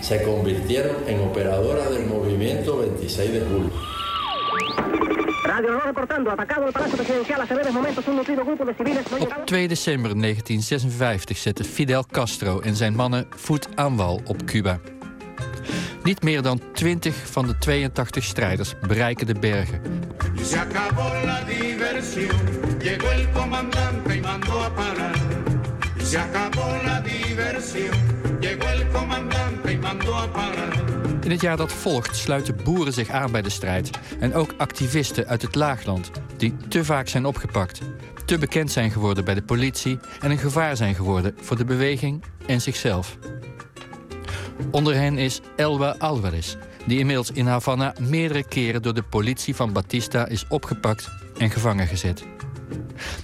se 0.00 0.22
convirtieron 0.24 0.94
en 1.06 1.20
operadoras 1.20 1.88
del 1.88 2.06
movimiento 2.06 2.80
26 2.80 3.32
de 3.32 3.48
julio. 3.48 3.70
Op 9.18 9.42
2 9.44 9.68
december 9.68 10.20
1956 10.20 11.36
zette 11.36 11.64
Fidel 11.64 12.04
Castro 12.10 12.60
en 12.60 12.76
zijn 12.76 12.94
mannen 12.94 13.26
voet 13.36 13.68
aan 13.74 13.96
wal 13.96 14.20
op 14.24 14.44
Cuba. 14.44 14.80
Niet 16.04 16.22
meer 16.22 16.42
dan 16.42 16.60
20 16.72 17.30
van 17.30 17.46
de 17.46 17.58
82 17.58 18.24
strijders 18.24 18.74
bereiken 18.86 19.26
de 19.26 19.38
bergen. 19.38 19.80
In 31.22 31.30
het 31.30 31.40
jaar 31.40 31.56
dat 31.56 31.72
volgt 31.72 32.16
sluiten 32.16 32.56
boeren 32.64 32.92
zich 32.92 33.10
aan 33.10 33.32
bij 33.32 33.42
de 33.42 33.50
strijd. 33.50 33.90
En 34.20 34.34
ook 34.34 34.54
activisten 34.56 35.26
uit 35.26 35.42
het 35.42 35.54
laagland, 35.54 36.10
die 36.36 36.56
te 36.68 36.84
vaak 36.84 37.08
zijn 37.08 37.24
opgepakt. 37.24 37.80
Te 38.24 38.38
bekend 38.38 38.70
zijn 38.70 38.90
geworden 38.90 39.24
bij 39.24 39.34
de 39.34 39.42
politie 39.42 39.98
en 40.20 40.30
een 40.30 40.38
gevaar 40.38 40.76
zijn 40.76 40.94
geworden 40.94 41.34
voor 41.40 41.56
de 41.56 41.64
beweging 41.64 42.24
en 42.46 42.60
zichzelf. 42.60 43.18
Onder 44.70 44.94
hen 44.94 45.18
is 45.18 45.40
Elba 45.56 45.94
Alvarez, 45.98 46.56
die 46.86 46.98
inmiddels 46.98 47.30
in 47.30 47.46
Havana 47.46 47.94
meerdere 48.00 48.44
keren 48.48 48.82
door 48.82 48.94
de 48.94 49.02
politie 49.02 49.56
van 49.56 49.72
Batista 49.72 50.26
is 50.26 50.44
opgepakt 50.48 51.10
en 51.38 51.50
gevangen 51.50 51.86
gezet. 51.86 52.24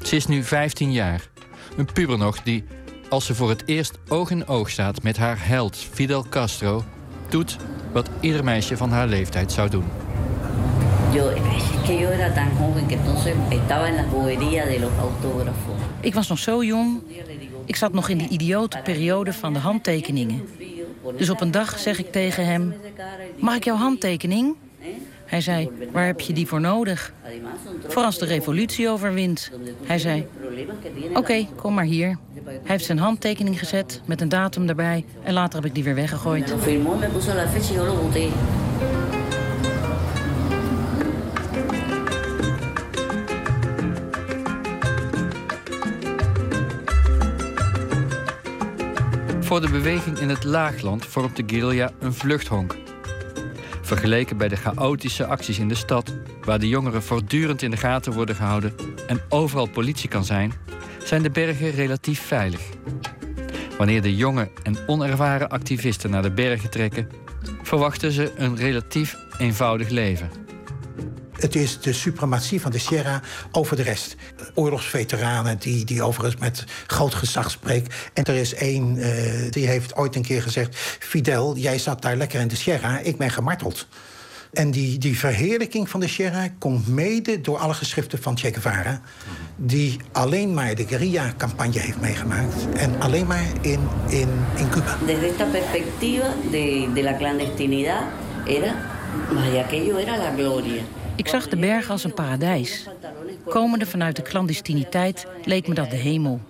Ze 0.02 0.16
is 0.16 0.26
nu 0.26 0.44
15 0.44 0.92
jaar, 0.92 1.28
een 1.76 1.92
puber 1.92 2.18
nog 2.18 2.42
die, 2.42 2.64
als 3.08 3.26
ze 3.26 3.34
voor 3.34 3.48
het 3.48 3.62
eerst 3.66 3.98
oog 4.08 4.30
in 4.30 4.46
oog 4.46 4.70
staat 4.70 5.02
met 5.02 5.16
haar 5.16 5.46
held 5.46 5.76
Fidel 5.76 6.26
Castro, 6.28 6.84
doet 7.28 7.56
wat 7.92 8.10
ieder 8.20 8.44
meisje 8.44 8.76
van 8.76 8.90
haar 8.90 9.06
leeftijd 9.06 9.52
zou 9.52 9.70
doen. 9.70 9.84
Ik 16.00 16.14
was 16.14 16.28
nog 16.28 16.38
zo 16.38 16.64
jong. 16.64 17.02
Ik 17.64 17.76
zat 17.76 17.92
nog 17.92 18.08
in 18.08 18.18
die 18.18 18.28
idiote 18.28 18.80
periode 18.84 19.32
van 19.32 19.52
de 19.52 19.58
handtekeningen. 19.58 20.48
Dus 21.16 21.30
op 21.30 21.40
een 21.40 21.50
dag 21.50 21.78
zeg 21.78 21.98
ik 21.98 22.12
tegen 22.12 22.46
hem: 22.46 22.74
Mag 23.36 23.56
ik 23.56 23.64
jouw 23.64 23.76
handtekening? 23.76 24.56
Hij 25.24 25.40
zei: 25.40 25.70
Waar 25.92 26.06
heb 26.06 26.20
je 26.20 26.32
die 26.32 26.46
voor 26.46 26.60
nodig? 26.60 27.12
Voor 27.86 28.02
als 28.02 28.18
de 28.18 28.26
revolutie 28.26 28.88
overwint. 28.88 29.50
Hij 29.84 29.98
zei: 29.98 30.26
Oké, 31.14 31.46
kom 31.56 31.74
maar 31.74 31.84
hier. 31.84 32.18
Hij 32.44 32.60
heeft 32.62 32.84
zijn 32.84 32.98
handtekening 32.98 33.58
gezet 33.58 34.00
met 34.04 34.20
een 34.20 34.28
datum 34.28 34.68
erbij 34.68 35.04
en 35.22 35.32
later 35.32 35.58
heb 35.58 35.68
ik 35.68 35.74
die 35.74 35.84
weer 35.84 35.94
weggegooid. 35.94 36.54
De 49.60 49.70
beweging 49.70 50.18
in 50.18 50.28
het 50.28 50.44
laagland 50.44 51.06
vormt 51.06 51.36
de 51.36 51.42
guerrilla 51.46 51.90
een 51.98 52.14
vluchthonk. 52.14 52.76
Vergeleken 53.82 54.36
bij 54.36 54.48
de 54.48 54.56
chaotische 54.56 55.26
acties 55.26 55.58
in 55.58 55.68
de 55.68 55.74
stad, 55.74 56.14
waar 56.44 56.58
de 56.58 56.68
jongeren 56.68 57.02
voortdurend 57.02 57.62
in 57.62 57.70
de 57.70 57.76
gaten 57.76 58.12
worden 58.12 58.34
gehouden 58.34 58.74
en 59.06 59.20
overal 59.28 59.68
politie 59.68 60.08
kan 60.08 60.24
zijn, 60.24 60.52
zijn 61.04 61.22
de 61.22 61.30
bergen 61.30 61.70
relatief 61.70 62.20
veilig. 62.20 62.60
Wanneer 63.78 64.02
de 64.02 64.16
jonge 64.16 64.50
en 64.62 64.76
onervaren 64.86 65.48
activisten 65.48 66.10
naar 66.10 66.22
de 66.22 66.30
bergen 66.30 66.70
trekken, 66.70 67.08
verwachten 67.62 68.12
ze 68.12 68.32
een 68.36 68.56
relatief 68.56 69.16
eenvoudig 69.38 69.88
leven. 69.88 70.30
Het 71.40 71.54
is 71.54 71.80
de 71.80 71.92
suprematie 71.92 72.60
van 72.60 72.70
de 72.70 72.78
Sierra 72.78 73.20
over 73.52 73.76
de 73.76 73.82
rest. 73.82 74.16
Oorlogsveteranen 74.54 75.58
die, 75.58 75.84
die 75.84 76.02
overigens 76.02 76.40
met 76.40 76.64
groot 76.86 77.14
gezag 77.14 77.50
spreken. 77.50 77.92
En 78.12 78.24
er 78.24 78.34
is 78.34 78.54
één, 78.54 78.96
uh, 78.96 79.06
die 79.50 79.66
heeft 79.66 79.96
ooit 79.96 80.16
een 80.16 80.22
keer 80.22 80.42
gezegd... 80.42 80.76
Fidel, 80.98 81.56
jij 81.56 81.78
zat 81.78 82.02
daar 82.02 82.16
lekker 82.16 82.40
in 82.40 82.48
de 82.48 82.56
Sierra, 82.56 82.98
ik 82.98 83.16
ben 83.16 83.30
gemarteld. 83.30 83.86
En 84.52 84.70
die, 84.70 84.98
die 84.98 85.18
verheerlijking 85.18 85.88
van 85.88 86.00
de 86.00 86.08
Sierra 86.08 86.48
komt 86.58 86.88
mede 86.88 87.40
door 87.40 87.58
alle 87.58 87.74
geschriften 87.74 88.22
van 88.22 88.38
Che 88.38 88.52
Guevara... 88.52 89.00
die 89.56 90.00
alleen 90.12 90.54
maar 90.54 90.74
de 90.74 90.86
guerrilla-campagne 90.86 91.78
heeft 91.78 92.00
meegemaakt. 92.00 92.54
En 92.74 93.00
alleen 93.00 93.26
maar 93.26 93.46
in, 93.60 93.80
in, 94.08 94.28
in 94.56 94.68
Cuba. 94.70 94.98
Desde 95.06 95.26
esta 95.26 95.44
perspectiva 95.44 96.34
de, 96.50 96.90
de 96.94 97.02
la 97.02 97.16
clandestinidad 97.16 98.02
era... 98.46 98.98
Maar 99.32 99.64
aquello 99.64 99.98
era 99.98 100.16
la 100.16 100.32
gloria. 100.36 100.82
Ik 101.20 101.28
zag 101.28 101.48
de 101.48 101.56
bergen 101.56 101.90
als 101.90 102.04
een 102.04 102.14
paradijs. 102.14 102.88
Komende 103.44 103.86
vanuit 103.86 104.16
de 104.16 104.22
clandestiniteit 104.22 105.26
leek 105.44 105.68
me 105.68 105.74
dat 105.74 105.90
de 105.90 105.96
hemel. 105.96 106.40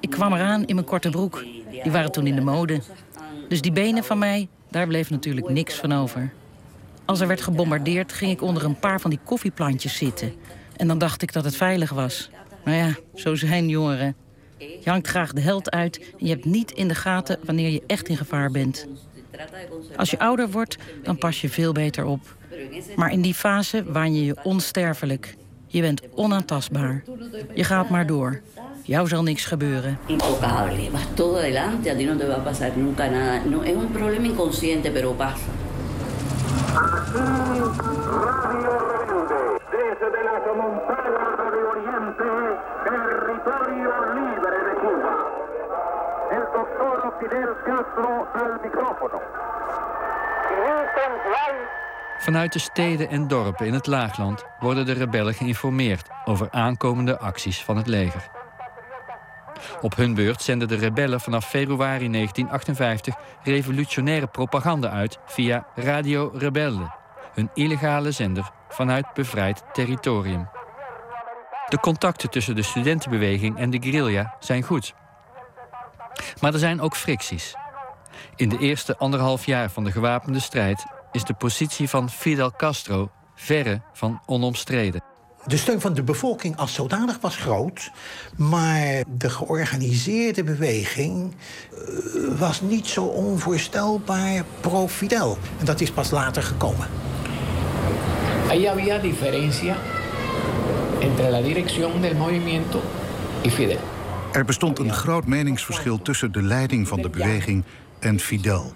Ik 0.00 0.10
kwam 0.10 0.32
eraan 0.32 0.66
in 0.66 0.74
mijn 0.74 0.86
korte 0.86 1.10
broek. 1.10 1.44
Die 1.82 1.92
waren 1.92 2.12
toen 2.12 2.26
in 2.26 2.34
de 2.34 2.40
mode. 2.40 2.80
Dus 3.48 3.60
die 3.60 3.72
benen 3.72 4.04
van 4.04 4.18
mij, 4.18 4.48
daar 4.70 4.86
bleef 4.86 5.10
natuurlijk 5.10 5.48
niks 5.48 5.74
van 5.74 5.92
over. 5.92 6.32
Als 7.04 7.20
er 7.20 7.26
werd 7.26 7.40
gebombardeerd, 7.40 8.12
ging 8.12 8.30
ik 8.30 8.42
onder 8.42 8.64
een 8.64 8.78
paar 8.78 9.00
van 9.00 9.10
die 9.10 9.20
koffieplantjes 9.24 9.96
zitten. 9.96 10.34
En 10.76 10.88
dan 10.88 10.98
dacht 10.98 11.22
ik 11.22 11.32
dat 11.32 11.44
het 11.44 11.56
veilig 11.56 11.90
was. 11.90 12.30
Nou 12.64 12.76
ja, 12.76 12.94
zo 13.14 13.34
zijn 13.34 13.68
jongeren. 13.68 14.16
Je 14.58 14.90
hangt 14.90 15.06
graag 15.06 15.32
de 15.32 15.40
held 15.40 15.70
uit 15.70 15.98
en 15.98 16.26
je 16.26 16.28
hebt 16.28 16.44
niet 16.44 16.70
in 16.70 16.88
de 16.88 16.94
gaten 16.94 17.38
wanneer 17.44 17.70
je 17.70 17.82
echt 17.86 18.08
in 18.08 18.16
gevaar 18.16 18.50
bent. 18.50 18.86
Als 19.96 20.10
je 20.10 20.18
ouder 20.18 20.50
wordt, 20.50 20.76
dan 21.02 21.18
pas 21.18 21.40
je 21.40 21.48
veel 21.48 21.72
beter 21.72 22.04
op. 22.04 22.35
Maar 22.96 23.12
in 23.12 23.20
die 23.20 23.34
fase 23.34 23.84
waan 23.92 24.14
je 24.14 24.24
je 24.24 24.36
onsterfelijk. 24.42 25.36
Je 25.66 25.80
bent 25.80 26.02
onaantastbaar. 26.14 27.02
Je 27.54 27.64
gaat 27.64 27.90
maar 27.90 28.06
door. 28.06 28.40
Jou 28.82 29.08
zal 29.08 29.22
niks 29.22 29.44
gebeuren. 29.44 29.98
Intocable. 30.06 30.90
Vas 30.90 31.06
todo 31.14 31.36
adelante. 31.36 31.90
A 31.90 31.96
ti 31.96 32.04
no 32.04 32.16
te 32.16 32.26
va 32.26 32.34
a 32.34 32.42
pasar 32.42 32.70
nunca 32.76 33.08
nada. 33.10 33.40
No, 33.44 33.62
es 33.62 33.74
un 33.74 33.90
problema 33.92 34.26
inconsciente, 34.26 34.90
pero 34.90 35.12
pasa. 35.12 35.50
Desde 39.70 40.24
las 40.24 40.42
montañas 40.56 41.36
de 41.52 41.60
Oriente, 41.72 42.28
territorio 42.84 43.90
libre 44.14 44.58
de 44.66 44.74
Cuba. 44.82 45.12
El 46.30 46.44
doctor 46.52 47.14
Fidel 47.20 47.52
Castro 47.64 48.28
al 48.34 48.60
micrófono. 48.62 49.18
Vanuit 52.18 52.52
de 52.52 52.58
steden 52.58 53.08
en 53.08 53.28
dorpen 53.28 53.66
in 53.66 53.72
het 53.72 53.86
laagland 53.86 54.44
worden 54.60 54.86
de 54.86 54.92
rebellen 54.92 55.34
geïnformeerd 55.34 56.08
over 56.24 56.50
aankomende 56.50 57.18
acties 57.18 57.62
van 57.62 57.76
het 57.76 57.86
leger. 57.86 58.28
Op 59.80 59.96
hun 59.96 60.14
beurt 60.14 60.42
zenden 60.42 60.68
de 60.68 60.76
rebellen 60.76 61.20
vanaf 61.20 61.48
februari 61.48 62.10
1958 62.10 63.14
revolutionaire 63.42 64.26
propaganda 64.26 64.90
uit 64.90 65.18
via 65.26 65.66
Radio 65.74 66.30
Rebelle, 66.34 66.90
hun 67.34 67.50
illegale 67.54 68.10
zender 68.10 68.50
vanuit 68.68 69.06
bevrijd 69.14 69.62
territorium. 69.72 70.48
De 71.68 71.80
contacten 71.80 72.30
tussen 72.30 72.54
de 72.54 72.62
studentenbeweging 72.62 73.58
en 73.58 73.70
de 73.70 73.82
guerrilla 73.82 74.36
zijn 74.38 74.62
goed. 74.62 74.94
Maar 76.40 76.52
er 76.52 76.58
zijn 76.58 76.80
ook 76.80 76.96
fricties. 76.96 77.54
In 78.36 78.48
de 78.48 78.58
eerste 78.58 78.96
anderhalf 78.96 79.46
jaar 79.46 79.70
van 79.70 79.84
de 79.84 79.92
gewapende 79.92 80.40
strijd 80.40 80.86
is 81.12 81.24
de 81.24 81.34
positie 81.34 81.88
van 81.88 82.10
Fidel 82.10 82.52
Castro 82.56 83.10
verre 83.34 83.80
van 83.92 84.20
onomstreden. 84.26 85.02
De 85.46 85.56
steun 85.56 85.80
van 85.80 85.94
de 85.94 86.02
bevolking 86.02 86.56
als 86.56 86.74
zodanig 86.74 87.18
was 87.20 87.36
groot, 87.36 87.90
maar 88.36 89.04
de 89.08 89.30
georganiseerde 89.30 90.44
beweging 90.44 91.34
eh, 91.34 92.38
was 92.38 92.60
niet 92.60 92.86
zo 92.86 93.04
onvoorstelbaar 93.04 94.44
pro-Fidel. 94.60 95.38
En 95.58 95.64
dat 95.64 95.80
is 95.80 95.90
pas 95.90 96.10
later 96.10 96.42
gekomen. 96.42 96.88
Ahí 98.48 98.66
había 98.66 98.98
diferencia 98.98 99.76
entre 101.00 101.30
la 101.30 101.42
dirección 101.42 102.00
del 102.00 102.14
movimiento 102.14 102.80
y 103.42 103.50
Fidel. 103.50 103.80
Er 104.32 104.44
bestond 104.44 104.78
een 104.78 104.92
groot 104.92 105.26
meningsverschil 105.26 106.02
tussen 106.02 106.32
de 106.32 106.42
leiding 106.42 106.88
van 106.88 107.02
de 107.02 107.10
beweging 107.10 107.64
en 107.98 108.20
Fidel. 108.20 108.74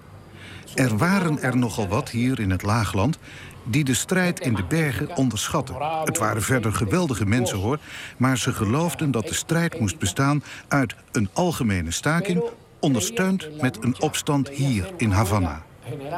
Er 0.74 0.96
waren 0.96 1.42
er 1.42 1.56
nogal 1.56 1.88
wat 1.88 2.08
hier 2.08 2.40
in 2.40 2.50
het 2.50 2.62
Laagland 2.62 3.18
die 3.64 3.84
de 3.84 3.94
strijd 3.94 4.40
in 4.40 4.54
de 4.54 4.64
bergen 4.64 5.16
onderschatten. 5.16 5.74
Het 6.04 6.18
waren 6.18 6.42
verder 6.42 6.72
geweldige 6.72 7.26
mensen 7.26 7.58
hoor, 7.58 7.78
maar 8.16 8.38
ze 8.38 8.52
geloofden 8.52 9.10
dat 9.10 9.28
de 9.28 9.34
strijd 9.34 9.80
moest 9.80 9.98
bestaan 9.98 10.42
uit 10.68 10.94
een 11.12 11.28
algemene 11.32 11.90
staking, 11.90 12.42
ondersteund 12.80 13.60
met 13.60 13.84
een 13.84 14.00
opstand 14.00 14.48
hier 14.48 14.92
in 14.96 15.10
Havana. 15.10 15.62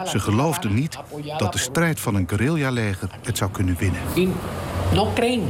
Ze 0.07 0.19
geloofden 0.19 0.75
niet 0.75 0.99
dat 1.39 1.53
de 1.53 1.59
strijd 1.59 2.01
van 2.01 2.15
een 2.15 2.29
guerrilla-leger 2.29 3.09
het 3.23 3.37
zou 3.37 3.51
kunnen 3.51 3.77
winnen. 3.79 4.01
No 4.93 5.13
creen 5.15 5.43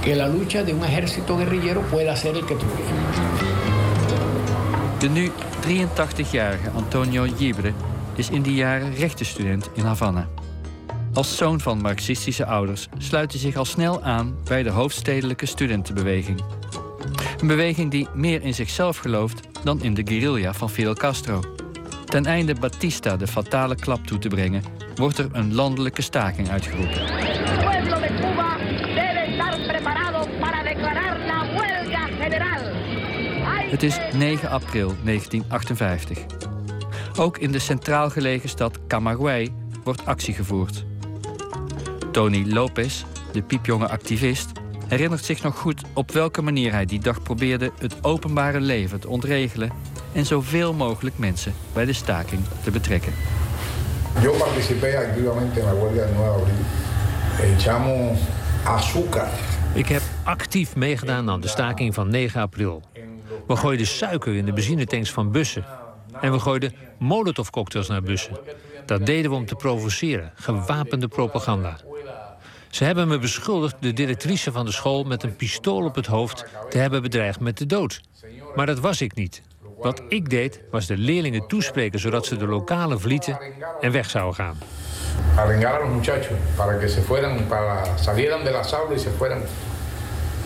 que 0.00 0.16
la 0.16 0.28
lucha 0.28 0.62
de 0.62 0.72
un 0.72 0.82
ejército 0.82 1.36
guerrillero 1.36 1.80
pueda 1.90 2.16
ser 2.16 2.34
el 2.34 2.44
que 2.44 2.56
De 4.98 5.08
nu 5.08 5.30
83-jarige 5.60 6.70
Antonio 6.74 7.26
Gibre 7.36 7.72
is 8.18 8.30
in 8.30 8.42
die 8.42 8.54
jaren 8.54 8.94
rechtenstudent 8.94 9.70
in 9.74 9.84
Havana. 9.84 10.28
Als 11.12 11.36
zoon 11.36 11.60
van 11.60 11.80
marxistische 11.80 12.46
ouders 12.46 12.88
sluit 12.98 13.32
hij 13.32 13.40
zich 13.40 13.56
al 13.56 13.64
snel 13.64 14.02
aan 14.02 14.36
bij 14.44 14.62
de 14.62 14.70
hoofdstedelijke 14.70 15.46
studentenbeweging. 15.46 16.42
Een 17.40 17.46
beweging 17.46 17.90
die 17.90 18.08
meer 18.14 18.42
in 18.42 18.54
zichzelf 18.54 18.96
gelooft 18.96 19.40
dan 19.64 19.82
in 19.82 19.94
de 19.94 20.02
guerrilla 20.04 20.52
van 20.52 20.70
Fidel 20.70 20.94
Castro. 20.94 21.40
Ten 22.04 22.26
einde 22.26 22.54
Batista 22.54 23.16
de 23.16 23.26
fatale 23.26 23.74
klap 23.74 24.06
toe 24.06 24.18
te 24.18 24.28
brengen, 24.28 24.62
wordt 24.94 25.18
er 25.18 25.28
een 25.32 25.54
landelijke 25.54 26.02
staking 26.02 26.50
uitgeroepen. 26.50 27.02
Het 33.70 33.82
is 33.82 33.98
9 34.12 34.50
april 34.50 34.94
1958. 35.04 36.43
Ook 37.18 37.38
in 37.38 37.52
de 37.52 37.58
centraal 37.58 38.10
gelegen 38.10 38.48
stad 38.48 38.78
Camagüey 38.86 39.52
wordt 39.84 40.06
actie 40.06 40.34
gevoerd. 40.34 40.84
Tony 42.12 42.44
Lopez, 42.52 43.04
de 43.32 43.42
piepjonge 43.42 43.88
activist, 43.88 44.52
herinnert 44.88 45.24
zich 45.24 45.42
nog 45.42 45.58
goed 45.58 45.82
op 45.92 46.10
welke 46.10 46.42
manier 46.42 46.72
hij 46.72 46.84
die 46.84 47.00
dag 47.00 47.22
probeerde 47.22 47.70
het 47.78 48.04
openbare 48.04 48.60
leven 48.60 49.00
te 49.00 49.08
ontregelen 49.08 49.70
en 50.12 50.26
zoveel 50.26 50.72
mogelijk 50.72 51.18
mensen 51.18 51.54
bij 51.72 51.84
de 51.84 51.92
staking 51.92 52.42
te 52.62 52.70
betrekken. 52.70 53.12
Yo 54.20 54.32
participé 54.32 54.98
activamente 55.08 55.60
en 55.60 55.66
la 55.66 55.72
huelga 55.72 55.94
del 55.94 56.06
9 56.06 56.24
abril. 56.24 56.54
Echamos 57.40 58.18
azúcar. 58.64 59.28
Ik 59.74 59.88
heb 59.88 60.02
actief 60.24 60.76
meegedaan 60.76 61.30
aan 61.30 61.40
de 61.40 61.48
staking 61.48 61.94
van 61.94 62.08
9 62.08 62.40
april. 62.40 62.82
We 63.46 63.56
gooiden 63.56 63.86
suiker 63.86 64.34
in 64.34 64.44
de 64.44 64.52
benzinetanks 64.52 65.12
van 65.12 65.30
bussen. 65.30 65.64
En 66.24 66.32
we 66.32 66.38
gooiden 66.38 66.74
molotovcocktails 66.98 67.88
naar 67.88 68.02
bussen. 68.02 68.36
Dat 68.86 69.06
deden 69.06 69.30
we 69.30 69.36
om 69.36 69.46
te 69.46 69.54
provoceren, 69.54 70.32
gewapende 70.34 71.08
propaganda. 71.08 71.76
Ze 72.70 72.84
hebben 72.84 73.08
me 73.08 73.18
beschuldigd 73.18 73.76
de 73.80 73.92
directrice 73.92 74.52
van 74.52 74.64
de 74.64 74.72
school 74.72 75.04
met 75.04 75.22
een 75.22 75.36
pistool 75.36 75.84
op 75.84 75.94
het 75.94 76.06
hoofd 76.06 76.44
te 76.68 76.78
hebben 76.78 77.02
bedreigd 77.02 77.40
met 77.40 77.58
de 77.58 77.66
dood. 77.66 78.00
Maar 78.54 78.66
dat 78.66 78.80
was 78.80 79.00
ik 79.00 79.14
niet. 79.14 79.42
Wat 79.78 80.02
ik 80.08 80.30
deed, 80.30 80.60
was 80.70 80.86
de 80.86 80.96
leerlingen 80.96 81.46
toespreken 81.46 82.00
zodat 82.00 82.26
ze 82.26 82.36
de 82.36 82.46
lokale 82.46 82.98
vlieten 82.98 83.38
en 83.80 83.92
weg 83.92 84.10
zouden 84.10 84.34
gaan. 84.34 84.58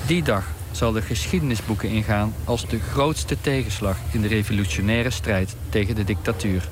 Die 0.07 0.23
dag 0.23 0.57
zal 0.79 0.93
de 0.93 1.03
geschiedenisboeken 1.03 1.89
ingaan 1.89 2.35
als 2.45 2.69
de 2.69 2.81
grootste 2.81 3.41
tegenslag 3.41 3.99
in 4.13 4.21
de 4.21 4.29
revolutionaire 4.29 5.11
strijd 5.11 5.57
tegen 5.69 5.95
de 5.95 6.05
dictatuur. 6.05 6.69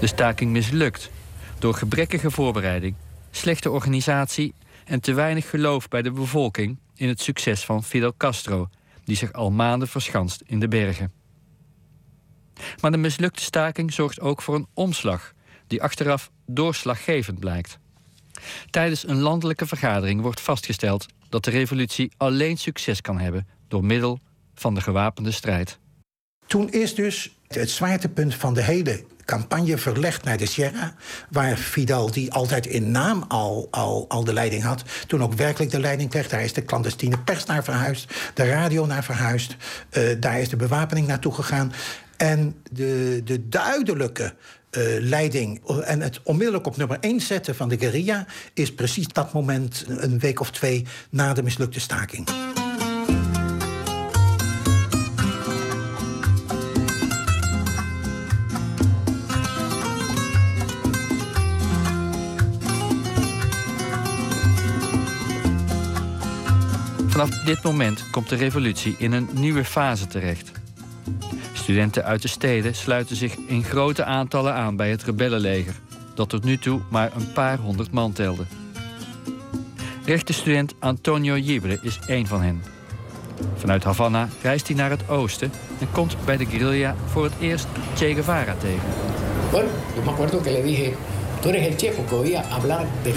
De 0.00 0.06
staking 0.06 0.50
mislukt 0.50 1.10
door 1.58 1.74
gebrekkige 1.74 2.30
voorbereiding 2.30 2.94
slechte 3.30 3.70
organisatie 3.70 4.54
en 4.84 5.00
te 5.00 5.12
weinig 5.12 5.50
geloof 5.50 5.88
bij 5.88 6.02
de 6.02 6.10
bevolking 6.10 6.78
in 6.94 7.08
het 7.08 7.20
succes 7.20 7.64
van 7.64 7.84
Fidel 7.84 8.14
Castro, 8.16 8.68
die 9.04 9.16
zich 9.16 9.32
al 9.32 9.50
maanden 9.50 9.88
verschanst 9.88 10.42
in 10.46 10.60
de 10.60 10.68
bergen. 10.68 11.12
Maar 12.80 12.90
de 12.90 12.96
mislukte 12.96 13.42
staking 13.42 13.92
zorgt 13.92 14.20
ook 14.20 14.42
voor 14.42 14.54
een 14.54 14.66
omslag, 14.74 15.32
die 15.66 15.82
achteraf 15.82 16.30
doorslaggevend 16.46 17.38
blijkt. 17.38 17.78
Tijdens 18.70 19.08
een 19.08 19.20
landelijke 19.20 19.66
vergadering 19.66 20.20
wordt 20.20 20.40
vastgesteld 20.40 21.06
dat 21.32 21.44
de 21.44 21.50
revolutie 21.50 22.12
alleen 22.16 22.56
succes 22.56 23.00
kan 23.00 23.18
hebben 23.18 23.46
door 23.68 23.84
middel 23.84 24.20
van 24.54 24.74
de 24.74 24.80
gewapende 24.80 25.30
strijd. 25.30 25.78
Toen 26.46 26.70
is 26.70 26.94
dus 26.94 27.36
het 27.48 27.70
zwaartepunt 27.70 28.34
van 28.34 28.54
de 28.54 28.62
hele 28.62 29.04
campagne 29.24 29.78
verlegd 29.78 30.24
naar 30.24 30.36
de 30.36 30.46
Sierra... 30.46 30.94
waar 31.30 31.56
Fidel, 31.56 32.10
die 32.10 32.32
altijd 32.32 32.66
in 32.66 32.90
naam 32.90 33.24
al, 33.28 33.68
al, 33.70 34.04
al 34.08 34.24
de 34.24 34.32
leiding 34.32 34.62
had... 34.62 34.82
toen 35.06 35.22
ook 35.22 35.34
werkelijk 35.34 35.70
de 35.70 35.80
leiding 35.80 36.10
kreeg. 36.10 36.28
Daar 36.28 36.42
is 36.42 36.52
de 36.52 36.64
clandestine 36.64 37.18
pers 37.18 37.44
naar 37.44 37.64
verhuisd, 37.64 38.14
de 38.34 38.48
radio 38.48 38.86
naar 38.86 39.04
verhuisd... 39.04 39.56
Uh, 39.92 40.20
daar 40.20 40.40
is 40.40 40.48
de 40.48 40.56
bewapening 40.56 41.06
naartoe 41.06 41.34
gegaan. 41.34 41.72
En 42.16 42.62
de, 42.70 43.20
de 43.24 43.48
duidelijke 43.48 44.34
uh, 44.78 44.84
leiding 45.00 45.60
en 45.84 46.00
het 46.00 46.20
onmiddellijk 46.22 46.66
op 46.66 46.76
nummer 46.76 46.98
1 47.00 47.20
zetten 47.20 47.54
van 47.54 47.68
de 47.68 47.78
guerrilla... 47.78 48.26
is 48.54 48.74
precies 48.74 49.08
dat 49.08 49.32
moment, 49.32 49.84
een 49.88 50.18
week 50.18 50.40
of 50.40 50.50
twee 50.50 50.86
na 51.10 51.32
de 51.32 51.42
mislukte 51.42 51.80
staking. 51.80 52.28
Vanaf 67.12 67.30
dit 67.44 67.62
moment 67.62 68.10
komt 68.10 68.28
de 68.28 68.36
revolutie 68.36 68.94
in 68.98 69.12
een 69.12 69.28
nieuwe 69.32 69.64
fase 69.64 70.06
terecht. 70.06 70.61
Studenten 71.62 72.04
uit 72.04 72.22
de 72.22 72.28
steden 72.28 72.74
sluiten 72.74 73.16
zich 73.16 73.34
in 73.46 73.64
grote 73.64 74.04
aantallen 74.04 74.54
aan 74.54 74.76
bij 74.76 74.90
het 74.90 75.02
rebellenleger, 75.02 75.74
dat 76.14 76.28
tot 76.28 76.44
nu 76.44 76.58
toe 76.58 76.80
maar 76.88 77.10
een 77.16 77.32
paar 77.32 77.58
honderd 77.58 77.90
man 77.90 78.12
telde. 78.12 78.42
Rechtenstudent 80.04 80.74
Antonio 80.78 81.34
Gibre 81.34 81.78
is 81.82 81.98
één 82.06 82.26
van 82.26 82.42
hen. 82.42 82.62
Vanuit 83.56 83.84
Havana 83.84 84.28
reist 84.42 84.66
hij 84.66 84.76
naar 84.76 84.90
het 84.90 85.08
oosten 85.08 85.52
en 85.80 85.88
komt 85.92 86.16
bij 86.24 86.36
de 86.36 86.46
guerrilla 86.46 86.94
voor 87.06 87.24
het 87.24 87.34
eerst 87.40 87.66
Che 87.94 88.14
Guevara 88.14 88.54
tegen. 88.54 88.88
Bueno, 89.50 89.68
yo 89.96 90.02
me 90.02 90.10
acuerdo 90.10 90.42
que 90.42 90.50
le 90.50 90.62
dije, 90.62 90.92
tú 91.40 91.48
eres 91.48 91.66
el 91.66 91.76
Che, 91.76 91.92
porque 91.96 92.14
oía 92.14 92.42
hablar 92.50 92.86
de... 93.02 93.14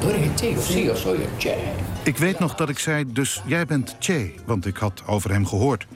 Tú 0.00 0.08
eres 0.08 0.22
el 0.22 0.34
Che, 0.34 0.52
yo 0.52 0.60
sí, 0.60 0.84
yo 0.84 0.94
soy 0.94 1.16
el 1.16 1.30
Che. 1.38 1.54
Ik 2.02 2.18
weet 2.18 2.38
nog 2.38 2.54
dat 2.54 2.68
ik 2.68 2.78
zei, 2.78 3.04
dus 3.12 3.42
jij 3.46 3.66
bent 3.66 3.96
Che, 3.98 4.32
want 4.44 4.66
ik 4.66 4.76
had 4.76 5.02
over 5.06 5.30
hem 5.30 5.46
gehoord. 5.46 5.86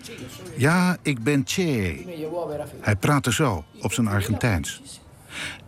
Ja, 0.57 0.97
ik 1.03 1.23
ben 1.23 1.43
Che. 1.45 2.05
Hij 2.81 2.97
praatte 2.97 3.33
zo, 3.33 3.65
op 3.81 3.93
zijn 3.93 4.09
Argentijns. 4.09 5.01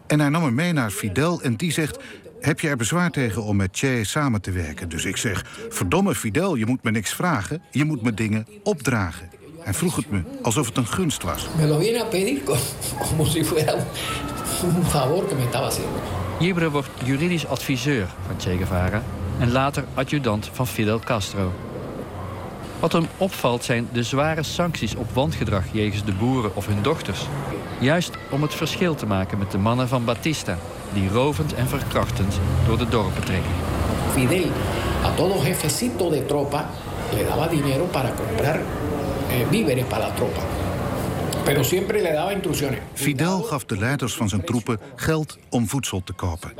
En 0.06 0.20
hij 0.20 0.28
nam 0.28 0.42
me 0.42 0.50
mee 0.50 0.72
naar 0.72 0.90
Fidel 0.90 1.42
en 1.42 1.56
die 1.56 1.72
zegt... 1.72 1.98
heb 2.40 2.60
je 2.60 2.68
er 2.68 2.76
bezwaar 2.76 3.10
tegen 3.10 3.42
om 3.42 3.56
met 3.56 3.68
Che 3.72 4.00
samen 4.04 4.40
te 4.40 4.50
werken? 4.50 4.88
Dus 4.88 5.04
ik 5.04 5.16
zeg, 5.16 5.44
verdomme 5.68 6.14
Fidel, 6.14 6.54
je 6.54 6.66
moet 6.66 6.82
me 6.82 6.90
niks 6.90 7.12
vragen. 7.14 7.62
Je 7.70 7.84
moet 7.84 8.02
me 8.02 8.14
dingen 8.14 8.46
opdragen. 8.62 9.30
Hij 9.58 9.74
vroeg 9.74 9.96
het 9.96 10.10
me, 10.10 10.22
alsof 10.42 10.66
het 10.66 10.76
een 10.76 10.86
gunst 10.86 11.22
was. 11.22 11.48
Me 11.56 11.66
lo 11.66 11.78
viene 11.78 12.00
a 12.00 12.04
pedir 12.04 12.40
como 12.98 13.24
si 13.24 13.44
fuera 13.44 13.74
un 14.62 14.84
favor 14.84 15.28
que 15.28 15.34
me 15.34 15.42
estaba 15.42 15.66
haciendo. 15.66 16.00
Jibre 16.38 16.70
wordt 16.70 16.90
juridisch 17.04 17.46
adviseur 17.46 18.06
van 18.26 18.40
Che 18.40 18.56
Guevara 18.56 19.02
en 19.38 19.52
later 19.52 19.84
adjudant 19.94 20.50
van 20.52 20.66
Fidel 20.66 20.98
Castro. 20.98 21.52
Wat 22.82 22.92
hem 22.92 23.06
opvalt 23.16 23.64
zijn 23.64 23.88
de 23.92 24.02
zware 24.02 24.42
sancties 24.42 24.94
op 24.94 25.10
wangedrag 25.10 25.64
jegens 25.72 26.04
de 26.04 26.12
boeren 26.12 26.56
of 26.56 26.66
hun 26.66 26.82
dochters. 26.82 27.26
Juist 27.80 28.10
om 28.30 28.42
het 28.42 28.54
verschil 28.54 28.94
te 28.94 29.06
maken 29.06 29.38
met 29.38 29.50
de 29.50 29.58
mannen 29.58 29.88
van 29.88 30.04
Batista, 30.04 30.58
die 30.92 31.08
rovend 31.08 31.54
en 31.54 31.68
verkrachtend 31.68 32.40
door 32.66 32.78
de 32.78 32.88
dorpen 32.88 33.24
trekken. 33.24 33.50
Fidel 34.12 34.50
a 35.04 35.14
todo 35.14 35.42
jefecito 35.42 36.10
de 36.10 36.26
tropa 36.26 36.70
le 37.12 37.24
daba 37.24 37.46
dinero 37.46 37.84
para 37.84 38.10
comprar 38.10 38.56
eh, 38.56 39.48
víveres 39.50 39.84
para 39.84 40.06
la 40.06 40.14
tropa. 40.14 40.40
Pero 41.44 41.62
siempre 41.62 42.02
le 42.02 42.12
daba 42.12 42.32
instrucciones. 42.32 42.78
Fidel 42.94 43.42
gaf 43.42 43.64
de 43.64 43.78
leiders 43.78 44.14
van 44.14 44.28
zijn 44.28 44.44
troepen 44.44 44.80
geld 44.96 45.38
om 45.48 45.68
voedsel 45.68 46.02
te 46.04 46.12
kopen. 46.12 46.52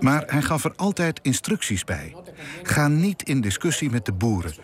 Maar 0.00 0.22
hij 0.26 0.42
gaf 0.42 0.64
er 0.64 0.72
altijd 0.76 1.18
instructies 1.22 1.84
bij. 1.84 2.14
Ga 2.62 2.88
niet 2.88 3.22
in 3.22 3.40
discussie 3.40 3.90
met 3.90 4.04
de 4.04 4.12
boeren. 4.12 4.54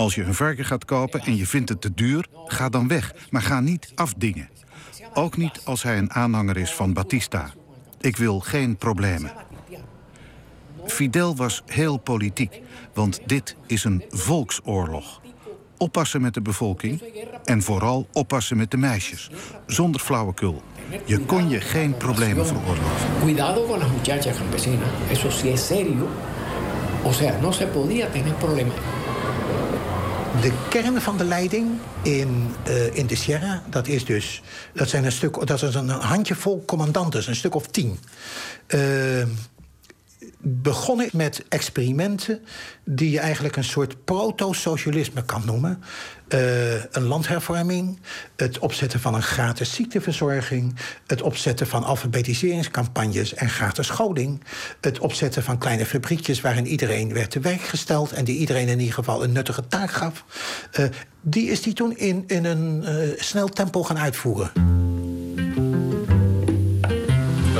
Als 0.00 0.14
je 0.14 0.22
een 0.22 0.34
varken 0.34 0.64
gaat 0.64 0.84
kopen 0.84 1.20
en 1.20 1.36
je 1.36 1.46
vindt 1.46 1.68
het 1.68 1.80
te 1.80 1.94
duur, 1.94 2.26
ga 2.44 2.68
dan 2.68 2.88
weg. 2.88 3.14
Maar 3.30 3.42
ga 3.42 3.60
niet 3.60 3.92
afdingen. 3.94 4.48
Ook 5.14 5.36
niet 5.36 5.60
als 5.64 5.82
hij 5.82 5.98
een 5.98 6.12
aanhanger 6.12 6.56
is 6.56 6.72
van 6.72 6.92
Batista. 6.92 7.50
Ik 8.00 8.16
wil 8.16 8.40
geen 8.40 8.76
problemen. 8.76 9.32
Fidel 10.86 11.36
was 11.36 11.62
heel 11.66 11.96
politiek, 11.96 12.60
want 12.94 13.20
dit 13.26 13.56
is 13.66 13.84
een 13.84 14.04
volksoorlog. 14.08 15.20
Oppassen 15.76 16.20
met 16.20 16.34
de 16.34 16.42
bevolking 16.42 17.02
en 17.44 17.62
vooral 17.62 18.08
oppassen 18.12 18.56
met 18.56 18.70
de 18.70 18.76
meisjes. 18.76 19.30
Zonder 19.66 20.00
flauwekul. 20.00 20.62
Je 21.04 21.18
kon 21.18 21.48
je 21.48 21.60
geen 21.60 21.96
problemen 21.96 22.46
veroorloven. 22.46 23.08
Cuidado 23.20 23.66
con 23.66 23.78
las 23.78 23.90
muchachas 23.90 24.36
campesinas. 24.36 24.88
Eso 25.10 25.30
sí 25.30 25.48
es 25.48 25.66
serio. 25.66 26.08
O 27.04 27.12
sea, 27.12 27.38
no 27.40 27.52
se 27.52 27.66
podía 27.66 28.10
tener 28.12 28.34
problemas. 28.34 28.74
De 30.40 30.52
kern 30.68 31.00
van 31.00 31.16
de 31.16 31.24
leiding 31.24 31.68
in, 32.02 32.54
uh, 32.68 32.96
in 32.96 33.06
de 33.06 33.14
Sierra, 33.14 33.62
dat 33.70 33.86
is 33.86 34.04
dus 34.04 34.42
dat 34.74 34.88
zijn 34.88 35.04
een 35.04 35.12
stuk, 35.12 35.46
dat 35.46 35.62
is 35.62 35.74
een 35.74 35.88
handjevol 35.88 36.64
commandanten, 36.66 37.28
een 37.28 37.36
stuk 37.36 37.54
of 37.54 37.66
tien. 37.66 37.98
Uh, 38.68 39.22
begonnen 40.38 41.08
met 41.12 41.44
experimenten 41.48 42.40
die 42.84 43.10
je 43.10 43.20
eigenlijk 43.20 43.56
een 43.56 43.64
soort 43.64 44.04
proto-socialisme 44.04 45.24
kan 45.24 45.42
noemen. 45.44 45.82
Uh, 46.28 46.84
een 46.84 47.02
landhervorming, 47.02 48.00
het 48.36 48.58
opzetten 48.58 49.00
van 49.00 49.14
een 49.14 49.22
gratis 49.22 49.74
ziekteverzorging, 49.74 50.76
het 51.06 51.22
opzetten 51.22 51.66
van 51.66 51.84
alfabetiseringscampagnes 51.84 53.34
en 53.34 53.48
gratis 53.48 53.86
scholing, 53.86 54.42
het 54.80 54.98
opzetten 54.98 55.42
van 55.42 55.58
kleine 55.58 55.86
fabriekjes 55.86 56.40
waarin 56.40 56.66
iedereen 56.66 57.12
werd 57.12 57.30
te 57.30 57.40
werk 57.40 57.60
gesteld 57.60 58.12
en 58.12 58.24
die 58.24 58.38
iedereen 58.38 58.68
in 58.68 58.78
ieder 58.78 58.94
geval 58.94 59.24
een 59.24 59.32
nuttige 59.32 59.66
taak 59.66 59.90
gaf. 59.90 60.24
Uh, 60.80 60.86
die 61.20 61.50
is 61.50 61.62
die 61.62 61.72
toen 61.72 61.96
in, 61.96 62.24
in 62.26 62.44
een 62.44 62.82
uh, 62.82 63.20
snel 63.20 63.48
tempo 63.48 63.82
gaan 63.82 63.98
uitvoeren. 63.98 64.69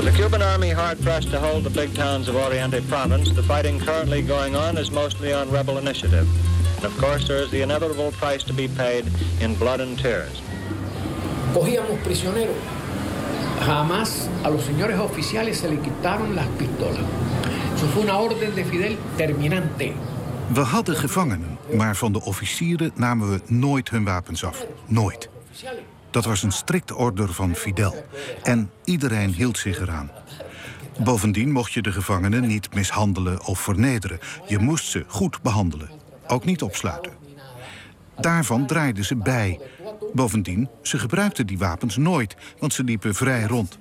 With 0.01 0.13
the 0.13 0.17
Cuban 0.17 0.41
army 0.41 0.71
hard 0.71 0.99
pressed 1.03 1.29
to 1.29 1.39
hold 1.39 1.63
the 1.63 1.69
big 1.69 1.93
towns 1.93 2.27
of 2.27 2.35
Oriente 2.35 2.81
province, 2.89 3.29
the 3.29 3.43
fighting 3.43 3.79
currently 3.79 4.23
going 4.23 4.55
on 4.55 4.75
is 4.75 4.89
mostly 4.89 5.31
on 5.31 5.51
rebel 5.51 5.77
initiative. 5.77 6.27
And 6.77 6.85
of 6.85 6.97
course, 6.97 7.27
there 7.27 7.37
is 7.37 7.51
the 7.51 7.61
inevitable 7.61 8.11
price 8.13 8.43
to 8.45 8.53
be 8.53 8.67
paid 8.67 9.05
in 9.41 9.53
blood 9.53 9.79
and 9.79 9.99
tears. 9.99 10.41
Cogíamos 11.53 11.99
prisioneros. 12.03 12.57
Jamás 13.59 14.27
a 14.43 14.49
los 14.49 14.63
señores 14.63 14.97
oficiales 14.99 15.57
se 15.59 15.69
le 15.69 15.77
quitaron 15.77 16.35
las 16.35 16.47
pistolas. 16.57 17.05
Eso 17.75 17.85
fue 17.93 18.01
una 18.01 18.17
orden 18.17 18.55
de 18.55 18.65
Fidel 18.65 18.97
terminante. 19.17 19.93
We 20.55 20.63
hadden 20.63 20.95
gevangenen, 20.95 21.57
maar 21.77 21.95
van 21.95 22.11
de 22.11 22.21
officieren 22.21 22.91
namen 22.95 23.29
we 23.29 23.39
nooit 23.45 23.89
hun 23.89 24.03
wapens 24.03 24.43
af. 24.43 24.65
Nooit. 24.87 25.29
Dat 26.11 26.25
was 26.25 26.43
een 26.43 26.51
strikte 26.51 26.95
order 26.95 27.33
van 27.33 27.55
Fidel. 27.55 28.05
En 28.43 28.71
iedereen 28.83 29.33
hield 29.33 29.57
zich 29.57 29.79
eraan. 29.79 30.11
Bovendien 31.03 31.51
mocht 31.51 31.71
je 31.71 31.81
de 31.81 31.91
gevangenen 31.91 32.47
niet 32.47 32.73
mishandelen 32.73 33.45
of 33.45 33.59
vernederen. 33.59 34.19
Je 34.47 34.59
moest 34.59 34.85
ze 34.85 35.03
goed 35.07 35.41
behandelen. 35.41 35.89
Ook 36.27 36.45
niet 36.45 36.61
opsluiten. 36.61 37.11
Daarvan 38.19 38.67
draaiden 38.67 39.05
ze 39.05 39.15
bij. 39.15 39.59
Bovendien, 40.13 40.69
ze 40.81 40.99
gebruikten 40.99 41.47
die 41.47 41.57
wapens 41.57 41.97
nooit, 41.97 42.35
want 42.59 42.73
ze 42.73 42.83
liepen 42.83 43.15
vrij 43.15 43.43
rond. 43.43 43.79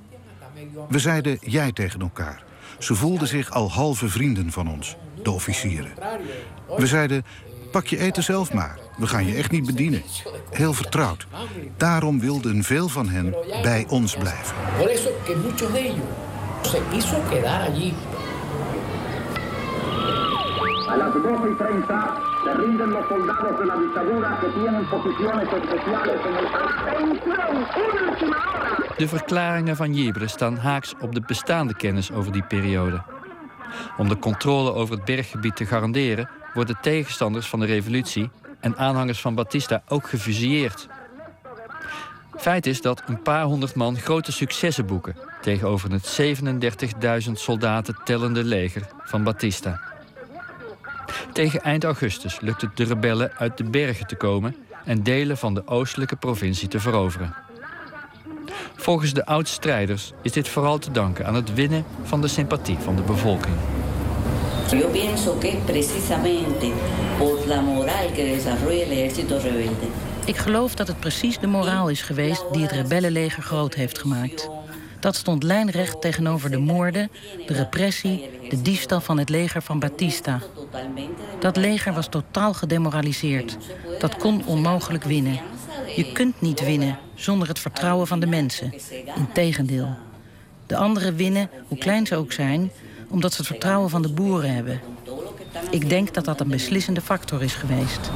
We 0.89 0.99
zeiden 0.99 1.39
jij 1.41 1.73
tegen 1.73 2.01
elkaar. 2.01 2.43
Ze 2.79 2.95
voelden 2.95 3.29
zich 3.29 3.51
al 3.51 3.71
halve 3.71 4.09
vrienden 4.09 4.53
van 4.53 4.69
ons, 4.69 4.97
de 5.23 5.31
officieren. 5.31 5.93
We 6.77 6.87
zeiden, 6.87 7.25
pak 7.71 7.87
je 7.87 7.99
eten 7.99 8.23
zelf 8.23 8.53
maar. 8.53 8.79
We 8.97 9.07
gaan 9.07 9.27
je 9.27 9.35
echt 9.35 9.51
niet 9.51 9.67
bedienen. 9.67 10.03
Heel 10.51 10.73
vertrouwd. 10.73 11.27
Daarom 11.77 12.21
wilden 12.21 12.63
veel 12.63 12.89
van 12.89 13.09
hen 13.09 13.35
bij 13.63 13.87
ons 13.89 14.17
blijven. 14.17 14.55
De 14.77 14.91
ellos 15.75 15.95
se 16.63 16.83
quiso 16.91 17.23
quedar 17.31 17.63
allí. 17.63 17.93
A 20.89 20.97
las 20.97 21.13
12 21.13 21.49
y 21.49 21.55
30 21.55 22.21
se 22.45 22.53
rinden 22.55 22.91
los 22.91 23.07
soldados 23.09 23.59
de 23.59 23.67
la 23.67 23.77
dictadura 23.77 24.39
que 24.41 24.49
tienen 24.49 24.89
posiciones 24.89 25.49
especiales 25.53 26.19
en 26.27 26.37
el 26.37 26.47
país. 26.53 27.21
De 28.97 29.09
verklaringen 29.09 29.77
van 29.77 29.95
Jebre 29.95 30.29
staan 30.29 30.57
haaks 30.57 30.95
op 31.01 31.15
de 31.15 31.21
bestaande 31.21 31.75
kennis 31.75 32.13
over 32.13 32.33
die 32.33 32.43
periode. 32.43 33.03
Om 33.97 34.09
de 34.09 34.19
controle 34.19 34.73
over 34.75 34.95
het 34.95 35.05
berggebied 35.05 35.57
te 35.57 35.67
garanderen, 35.67 36.29
worden 36.55 36.79
tegenstanders 36.81 37.47
van 37.47 37.61
de 37.61 37.67
revolutie 37.67 38.31
en 38.61 38.77
aanhangers 38.77 39.21
van 39.21 39.35
Batista 39.35 39.83
ook 39.89 40.09
gefusilleerd. 40.09 40.89
Feit 42.37 42.67
is 42.67 42.81
dat 42.81 43.03
een 43.07 43.23
paar 43.23 43.45
honderd 43.45 43.75
man 43.75 43.99
grote 43.99 44.33
successen 44.33 44.87
boeken 44.87 45.17
tegenover 45.41 45.91
het 45.93 46.21
37.000 47.27 47.33
soldaten 47.33 47.99
tellende 48.05 48.45
leger 48.45 48.87
van 49.05 49.23
Batista. 49.23 49.81
Tegen 51.33 51.61
eind 51.61 51.85
augustus 51.85 52.41
lukt 52.41 52.61
het 52.61 52.77
de 52.77 52.85
rebellen 52.85 53.33
uit 53.37 53.57
de 53.57 53.65
bergen 53.65 54.07
te 54.07 54.17
komen 54.17 54.57
en 54.85 55.03
delen 55.03 55.39
van 55.39 55.55
de 55.55 55.67
oostelijke 55.67 56.17
provincie 56.17 56.69
te 56.69 56.81
veroveren. 56.81 57.35
Volgens 58.77 59.13
de 59.13 59.27
oud-strijders 59.27 60.13
is 60.23 60.33
dit 60.33 60.49
vooral 60.49 60.79
te 60.79 60.91
danken 60.91 61.27
aan 61.27 61.35
het 61.35 61.55
winnen 61.55 61.85
van 62.03 62.21
de 62.21 62.29
sympathie 62.29 62.79
van 62.79 62.97
de 62.97 63.03
bevolking. 63.03 63.57
Que 64.71 65.49
es 65.49 65.57
precisamente 65.67 66.73
por 67.19 67.47
la 67.47 67.61
moral 67.61 68.13
que 68.15 68.23
el 68.23 68.93
ejército 68.93 69.39
rebelde. 69.39 69.87
Ik 70.25 70.37
geloof 70.37 70.75
dat 70.75 70.87
het 70.87 71.01
precies 71.01 71.39
de 71.39 71.47
moraal 71.47 71.89
is 71.89 72.03
geweest 72.03 72.45
die 72.53 72.63
het 72.63 72.71
rebellenleger 72.71 73.43
groot 73.43 73.75
heeft 73.75 73.99
gemaakt. 73.99 74.51
Dat 75.01 75.17
stond 75.17 75.43
lijnrecht 75.43 76.01
tegenover 76.01 76.51
de 76.51 76.59
moorden, 76.59 77.11
de 77.47 77.55
repressie, 77.55 78.31
de 78.49 78.63
diefstal 78.63 79.01
van 79.01 79.19
het 79.19 79.29
leger 79.29 79.63
van 79.63 79.79
Batista. 79.79 80.41
Dat 81.41 81.57
leger 81.57 81.93
was 81.93 82.09
totaal 82.09 82.55
gedemoraliseerd. 82.55 83.57
Dat 83.99 84.17
kon 84.17 84.47
onmogelijk 84.47 85.05
winnen. 85.05 85.41
Je 85.97 86.13
kunt 86.13 86.41
niet 86.41 86.65
winnen 86.65 86.99
zonder 87.15 87.49
het 87.49 87.59
vertrouwen 87.59 88.07
van 88.07 88.21
de 88.21 88.27
mensen. 88.27 88.75
Integendeel. 89.17 89.97
De 90.67 90.77
anderen 90.77 91.17
winnen, 91.17 91.51
hoe 91.69 91.79
klein 91.79 92.07
ze 92.07 92.17
ook 92.17 92.33
zijn, 92.33 92.71
omdat 93.11 93.33
ze 93.33 93.39
het 93.39 93.47
vertrouwen 93.47 93.91
van 93.91 94.03
de 94.03 94.13
boeren 94.13 94.55
hebben. 94.55 94.81
Ik 95.71 95.89
denk 95.89 96.15
dat 96.15 96.25
dat 96.25 96.41
een 96.41 96.49
beslissende 96.49 97.01
factor 97.01 97.43
is 97.43 97.55
geweest. 97.55 98.11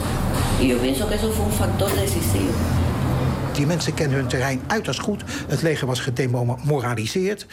Die 3.52 3.66
mensen 3.66 3.94
kennen 3.94 4.18
hun 4.18 4.28
terrein 4.28 4.60
uiterst 4.66 5.00
goed. 5.00 5.22
Het 5.48 5.62
leger 5.62 5.86
was 5.86 6.00
gedemoraliseerd. 6.00 7.46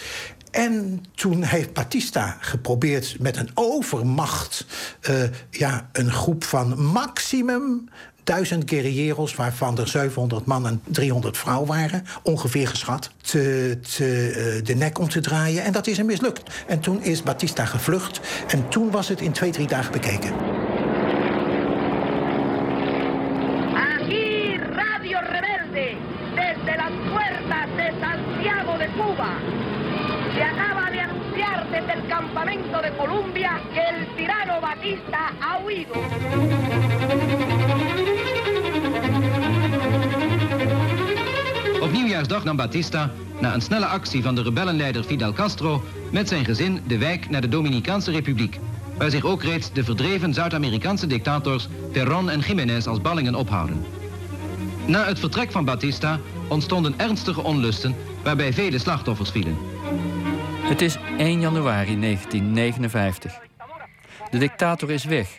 En 0.51 1.05
toen 1.15 1.43
heeft 1.43 1.73
Batista 1.73 2.37
geprobeerd 2.39 3.15
met 3.19 3.37
een 3.37 3.49
overmacht... 3.53 4.65
Uh, 5.09 5.23
ja, 5.49 5.89
een 5.91 6.11
groep 6.11 6.43
van 6.43 6.81
maximum 6.81 7.89
duizend 8.23 8.69
guerrilleros, 8.69 9.35
waarvan 9.35 9.77
er 9.77 9.87
700 9.87 10.45
man 10.45 10.67
en 10.67 10.81
300 10.85 11.37
vrouw 11.37 11.65
waren, 11.65 12.05
ongeveer 12.23 12.67
geschat, 12.67 13.11
te, 13.21 13.77
uh, 13.79 14.65
de 14.65 14.75
nek 14.75 14.99
om 14.99 15.09
te 15.09 15.19
draaien. 15.19 15.63
En 15.63 15.71
dat 15.71 15.87
is 15.87 15.97
hem 15.97 16.05
mislukt. 16.05 16.63
En 16.67 16.79
toen 16.79 17.03
is 17.03 17.23
Batista 17.23 17.65
gevlucht. 17.65 18.19
En 18.47 18.69
toen 18.69 18.91
was 18.91 19.07
het 19.07 19.21
in 19.21 19.31
twee, 19.31 19.51
drie 19.51 19.67
dagen 19.67 19.91
bekeken. 19.91 20.33
Aquí 23.73 24.57
Radio 24.57 25.19
Rebelde, 25.19 25.95
desde 26.35 26.75
las 26.77 26.93
puertas 27.11 27.67
de 27.75 27.91
Santiago 28.01 28.77
de 28.77 28.89
Cuba. 28.97 29.31
Se 30.35 30.43
acaba 30.43 30.91
de 30.91 30.99
anunciar 30.99 31.67
desde 31.71 31.93
el 31.93 32.07
campamento 32.07 32.81
de 32.81 32.91
Colombia 32.97 33.61
que 33.73 33.81
el 33.81 34.15
tirano 34.15 34.61
Batista 34.61 35.33
ha 35.41 35.57
huido. 35.63 37.50
Nieuwjaarsdag 42.11 42.43
nam 42.43 42.55
Batista, 42.55 43.11
na 43.39 43.53
een 43.53 43.61
snelle 43.61 43.85
actie 43.85 44.23
van 44.23 44.35
de 44.35 44.41
rebellenleider 44.41 45.03
Fidel 45.03 45.33
Castro, 45.33 45.83
met 46.11 46.27
zijn 46.27 46.45
gezin 46.45 46.81
de 46.87 46.97
wijk 46.97 47.29
naar 47.29 47.41
de 47.41 47.47
Dominicaanse 47.47 48.11
Republiek. 48.11 48.59
waar 48.97 49.09
zich 49.09 49.25
ook 49.25 49.43
reeds 49.43 49.73
de 49.73 49.83
verdreven 49.83 50.33
Zuid-Amerikaanse 50.33 51.07
dictators 51.07 51.67
Perón 51.91 52.29
en 52.29 52.39
Jiménez 52.39 52.87
als 52.87 53.01
ballingen 53.01 53.35
ophouden. 53.35 53.85
Na 54.85 55.05
het 55.05 55.19
vertrek 55.19 55.51
van 55.51 55.65
Batista 55.65 56.19
ontstonden 56.47 56.93
ernstige 56.97 57.43
onlusten 57.43 57.95
waarbij 58.23 58.53
vele 58.53 58.79
slachtoffers 58.79 59.29
vielen. 59.29 59.57
Het 60.61 60.81
is 60.81 60.97
1 61.17 61.39
januari 61.39 61.99
1959. 61.99 63.39
De 64.31 64.37
dictator 64.37 64.91
is 64.91 65.03
weg, 65.03 65.29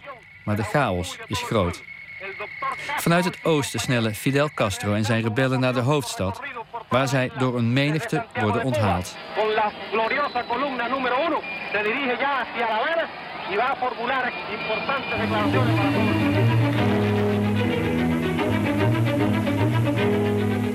maar 0.44 0.56
de 0.56 0.64
chaos 0.64 1.18
is 1.26 1.42
groot. 1.42 1.82
Vanuit 2.96 3.24
het 3.24 3.38
oosten 3.42 3.80
snellen 3.80 4.14
Fidel 4.14 4.50
Castro 4.54 4.94
en 4.94 5.04
zijn 5.04 5.22
rebellen 5.22 5.60
naar 5.60 5.72
de 5.72 5.80
hoofdstad, 5.80 6.40
waar 6.88 7.08
zij 7.08 7.30
door 7.38 7.56
een 7.56 7.72
menigte 7.72 8.24
worden 8.40 8.64
onthaald. 8.64 9.16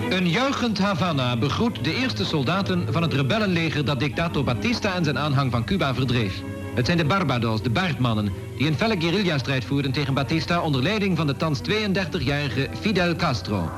Een 0.10 0.30
juichend 0.30 0.80
Havana 0.80 1.38
begroet 1.38 1.84
de 1.84 1.96
eerste 1.96 2.26
soldaten 2.26 2.94
van 2.94 3.02
het 3.02 3.14
rebellenleger 3.14 3.86
dat 3.86 4.00
dictator 4.00 4.44
Batista 4.44 4.96
en 4.96 5.04
zijn 5.04 5.18
aanhang 5.18 5.52
van 5.52 5.66
Cuba 5.66 5.94
verdreef. 5.94 6.42
Het 6.78 6.86
zijn 6.86 6.98
de 6.98 7.06
Barbados, 7.06 7.62
de 7.62 7.70
Baardmannen, 7.70 8.34
die 8.58 8.68
een 8.68 8.76
felle 8.76 8.96
guerrilla-strijd 9.00 9.66
voerden 9.66 9.92
tegen 9.92 10.14
Batista 10.14 10.62
onder 10.62 10.84
leiding 10.84 11.18
van 11.18 11.28
de 11.28 11.36
thans 11.36 11.60
32-jarige 11.60 12.68
Fidel 12.80 13.16
Castro. 13.16 13.70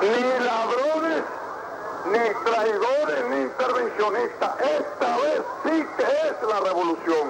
Ni 0.00 0.24
ladrones, 0.44 1.22
ni 2.12 2.24
traidores, 2.44 3.22
ni 3.30 3.40
intervencionistas. 3.42 4.50
Esta 4.58 5.16
vez 5.16 5.42
sí 5.64 5.84
que 5.96 6.04
es 6.04 6.36
la 6.48 6.58
revolución. 6.60 7.26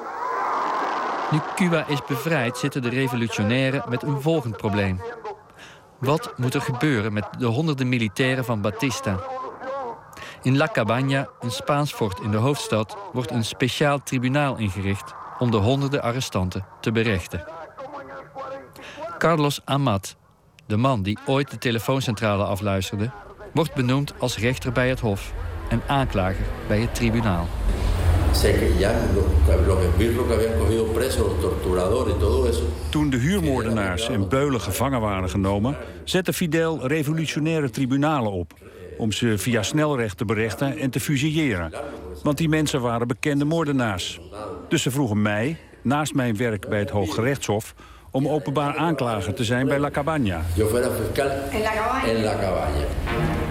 Nu 1.31 1.41
Cuba 1.55 1.85
is 1.89 2.05
bevrijd, 2.09 2.57
zitten 2.57 2.83
de 2.83 2.89
revolutionairen 2.89 3.85
met 3.89 4.03
een 4.03 4.21
volgend 4.21 4.57
probleem. 4.57 5.01
Wat 6.05 6.33
moet 6.37 6.55
er 6.55 6.61
gebeuren 6.61 7.13
met 7.13 7.27
de 7.39 7.47
honderden 7.47 7.89
militairen 7.89 8.45
van 8.45 8.61
Batista? 8.61 9.21
In 10.43 10.57
La 10.57 10.69
Cabaña, 10.69 11.29
een 11.41 11.51
Spaans 11.51 11.93
fort 11.93 12.21
in 12.21 12.31
de 12.31 12.37
hoofdstad, 12.37 12.97
wordt 13.13 13.31
een 13.31 13.45
speciaal 13.45 14.03
tribunaal 14.03 14.57
ingericht 14.57 15.15
om 15.39 15.51
de 15.51 15.57
honderden 15.57 16.03
arrestanten 16.03 16.67
te 16.81 16.93
berechten. 16.93 17.45
Carlos 19.19 19.61
Amat, 19.65 20.17
de 20.67 20.77
man 20.77 21.03
die 21.03 21.19
ooit 21.27 21.51
de 21.51 21.59
telefooncentrale 21.59 22.45
afluisterde, 22.45 23.11
wordt 23.53 23.75
benoemd 23.75 24.15
als 24.19 24.39
rechter 24.39 24.73
bij 24.73 24.89
het 24.89 25.01
Hof 25.01 25.33
en 25.69 25.83
aanklager 25.87 26.47
bij 26.67 26.81
het 26.81 26.95
tribunaal. 26.95 27.47
Toen 32.89 33.11
de 33.11 33.17
huurmoordenaars 33.17 34.09
en 34.09 34.29
beulen 34.29 34.61
gevangen 34.61 35.01
waren 35.01 35.31
genomen, 35.31 35.77
zette 36.05 36.33
Fidel 36.33 36.87
revolutionaire 36.87 37.71
tribunalen 37.71 38.33
op 38.33 38.53
om 38.99 39.13
ze 39.13 39.39
via 39.39 39.63
snelrecht 39.63 40.17
te 40.17 40.25
berechten 40.25 40.79
en 40.79 40.91
te 40.91 41.01
fusilleren. 41.01 41.73
Want 42.23 42.39
die 42.39 42.49
mensen 42.49 42.81
waren 42.81 43.09
bekende 43.09 43.45
moordenaars. 43.45 44.21
Dus 44.69 44.83
ze 44.83 44.91
vroegen 44.91 45.23
mij, 45.23 45.57
naast 45.83 46.15
mijn 46.15 46.37
werk 46.37 46.69
bij 46.69 46.79
het 46.79 46.91
Hooggerechtshof, 46.91 47.75
om 48.11 48.29
openbaar 48.29 48.77
aanklager 48.77 49.35
te 49.35 49.45
zijn 49.45 49.67
bij 49.67 49.79
La 49.79 49.91
Cabaña. 49.91 50.55
Yo 50.55 50.67
fuera 50.69 50.91
fiscal 50.91 51.31
en 51.53 52.23
La 52.23 52.37
Cabaña. 52.37 53.44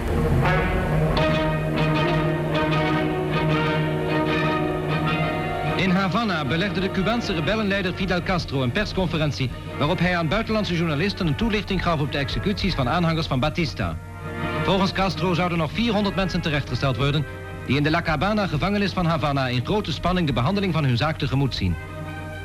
In 5.84 5.90
Havana 5.90 6.44
belegde 6.44 6.80
de 6.80 6.90
Cubaanse 6.90 7.32
rebellenleider 7.32 7.94
Fidel 7.94 8.22
Castro 8.22 8.62
een 8.62 8.72
persconferentie 8.72 9.50
waarop 9.78 9.98
hij 9.98 10.16
aan 10.16 10.28
buitenlandse 10.28 10.76
journalisten 10.76 11.26
een 11.26 11.36
toelichting 11.36 11.82
gaf 11.82 12.00
op 12.00 12.12
de 12.12 12.18
executies 12.18 12.74
van 12.74 12.88
aanhangers 12.88 13.26
van 13.26 13.40
Batista. 13.40 13.98
Volgens 14.62 14.92
Castro 14.92 15.34
zouden 15.34 15.58
nog 15.58 15.72
400 15.72 16.14
mensen 16.14 16.40
terechtgesteld 16.40 16.96
worden 16.96 17.24
die 17.66 17.76
in 17.76 17.82
de 17.82 17.90
La 17.90 18.02
Cabana 18.02 18.46
gevangenis 18.46 18.92
van 18.92 19.06
Havana 19.06 19.48
in 19.48 19.64
grote 19.64 19.92
spanning 19.92 20.26
de 20.26 20.32
behandeling 20.32 20.72
van 20.72 20.84
hun 20.84 20.96
zaak 20.96 21.18
tegemoet 21.18 21.54
zien. 21.54 21.74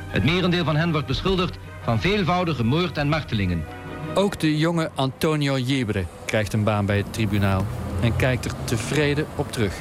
Het 0.08 0.23
merendeel 0.23 0.63
van 0.63 0.75
hen 0.75 0.91
wordt 0.91 1.08
beschuldigd 1.08 1.58
van 1.82 1.99
veelvoudige 1.99 2.63
moord 2.63 2.97
en 2.97 3.10
martelingen. 3.10 3.65
Ook 4.13 4.39
de 4.39 4.58
jonge 4.58 4.89
Antonio 4.95 5.58
Jebre 5.58 6.06
krijgt 6.25 6.54
een 6.54 6.63
baan 6.63 6.86
bij 6.86 6.97
het 6.97 7.13
tribunaal 7.13 7.65
en 8.02 8.15
kijkt 8.15 8.45
er 8.45 8.52
tevreden 8.63 9.25
op 9.36 9.52
terug. 9.52 9.73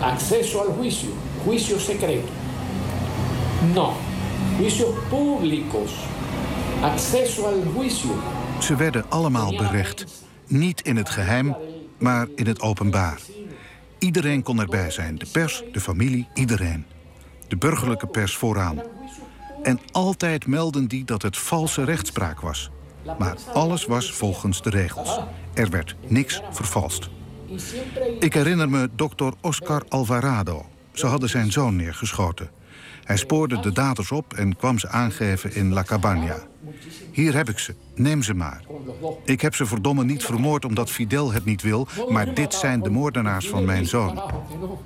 Acceso 0.00 0.58
al 0.58 0.76
juicio, 0.80 1.08
juicio 1.44 1.78
secreto. 1.78 2.43
No, 3.72 3.92
juicios 4.58 4.94
públicos. 5.08 5.92
Acceso 6.82 7.46
al 7.46 7.62
juicio. 7.74 8.14
Ze 8.60 8.76
werden 8.76 9.04
allemaal 9.08 9.56
berecht. 9.56 10.04
Niet 10.46 10.80
in 10.80 10.96
het 10.96 11.08
geheim, 11.08 11.56
maar 11.98 12.26
in 12.34 12.46
het 12.46 12.60
openbaar. 12.60 13.20
Iedereen 13.98 14.42
kon 14.42 14.60
erbij 14.60 14.90
zijn. 14.90 15.18
De 15.18 15.26
pers, 15.32 15.62
de 15.72 15.80
familie, 15.80 16.28
iedereen. 16.34 16.84
De 17.48 17.56
burgerlijke 17.56 18.06
pers 18.06 18.36
vooraan. 18.36 18.82
En 19.62 19.80
altijd 19.92 20.46
melden 20.46 20.88
die 20.88 21.04
dat 21.04 21.22
het 21.22 21.36
valse 21.36 21.84
rechtspraak 21.84 22.40
was. 22.40 22.70
Maar 23.18 23.36
alles 23.52 23.84
was 23.84 24.12
volgens 24.12 24.62
de 24.62 24.70
regels. 24.70 25.20
Er 25.54 25.70
werd 25.70 25.96
niks 26.06 26.40
vervalst. 26.50 27.08
Ik 28.18 28.34
herinner 28.34 28.70
me 28.70 28.90
dokter 28.96 29.32
Oscar 29.40 29.82
Alvarado. 29.88 30.66
Ze 30.92 31.06
hadden 31.06 31.28
zijn 31.28 31.52
zoon 31.52 31.76
neergeschoten. 31.76 32.50
Hij 33.04 33.16
spoorde 33.16 33.60
de 33.60 33.72
daders 33.72 34.10
op 34.10 34.34
en 34.34 34.56
kwam 34.56 34.78
ze 34.78 34.88
aangeven 34.88 35.54
in 35.54 35.72
La 35.72 35.84
Cabaña. 35.84 36.52
Hier 37.12 37.34
heb 37.34 37.48
ik 37.48 37.58
ze, 37.58 37.74
neem 37.94 38.22
ze 38.22 38.34
maar. 38.34 38.62
Ik 39.24 39.40
heb 39.40 39.54
ze 39.54 39.66
verdomme 39.66 40.04
niet 40.04 40.24
vermoord 40.24 40.64
omdat 40.64 40.90
Fidel 40.90 41.32
het 41.32 41.44
niet 41.44 41.62
wil... 41.62 41.88
maar 42.08 42.34
dit 42.34 42.54
zijn 42.54 42.80
de 42.82 42.90
moordenaars 42.90 43.48
van 43.48 43.64
mijn 43.64 43.86
zoon. 43.86 44.22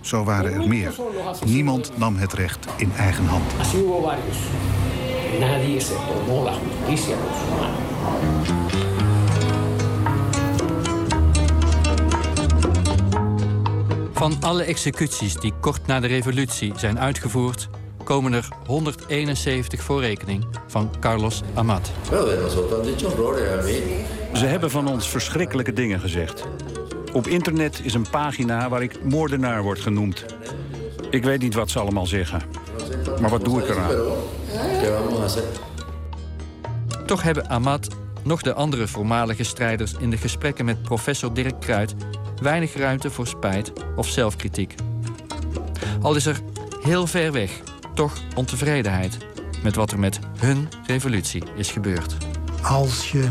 Zo 0.01 0.25
waren 0.25 0.53
er 0.53 0.69
meer. 0.69 0.95
Niemand 1.47 1.99
nam 1.99 2.17
het 2.17 2.33
recht 2.33 2.67
in 2.77 2.93
eigen 2.97 3.25
hand. 3.27 3.53
Van 14.13 14.37
alle 14.41 14.63
executies 14.63 15.35
die 15.35 15.53
kort 15.61 15.87
na 15.87 16.01
de 16.01 16.07
revolutie 16.07 16.73
zijn 16.77 16.99
uitgevoerd, 16.99 17.69
komen 18.09 18.33
er 18.33 18.49
171 18.67 19.83
voor 19.83 20.01
rekening 20.01 20.45
van 20.67 20.91
Carlos 21.01 21.43
Amat. 21.55 21.91
Ze 24.33 24.45
hebben 24.47 24.71
van 24.71 24.89
ons 24.89 25.09
verschrikkelijke 25.09 25.73
dingen 25.73 26.01
gezegd. 26.01 26.45
Op 27.13 27.27
internet 27.27 27.81
is 27.83 27.95
een 27.95 28.11
pagina 28.11 28.69
waar 28.69 28.83
ik 28.83 29.05
moordenaar 29.05 29.63
word 29.63 29.81
genoemd. 29.81 30.25
Ik 31.11 31.25
weet 31.25 31.41
niet 31.41 31.55
wat 31.55 31.71
ze 31.71 31.79
allemaal 31.79 32.07
zeggen. 32.07 32.43
Maar 33.21 33.31
wat 33.31 33.45
doe 33.45 33.61
ik 33.61 33.69
eraan? 33.69 33.91
Toch 37.07 37.23
hebben 37.23 37.49
Amat, 37.51 37.89
nog 38.23 38.43
de 38.43 38.55
andere 38.55 38.87
voormalige 38.87 39.45
strijders 39.45 39.93
in 39.99 40.11
de 40.11 40.17
gesprekken 40.17 40.65
met 40.65 40.83
professor 40.83 41.35
Dirk 41.35 41.61
Kruid 41.61 41.95
weinig 42.43 42.75
ruimte 42.75 43.11
voor 43.11 43.27
spijt 43.27 43.73
of 43.97 44.09
zelfkritiek. 44.09 44.75
Al 46.03 46.15
is 46.15 46.27
er 46.27 46.41
heel 46.83 47.07
ver 47.07 47.33
weg 47.33 47.61
toch 47.99 48.19
ontevredenheid 48.35 49.19
met 49.63 49.75
wat 49.75 49.91
er 49.91 49.99
met 49.99 50.19
hun 50.39 50.69
revolutie 50.87 51.43
is 51.57 51.71
gebeurd. 51.71 52.17
Als 52.63 53.11
je 53.11 53.29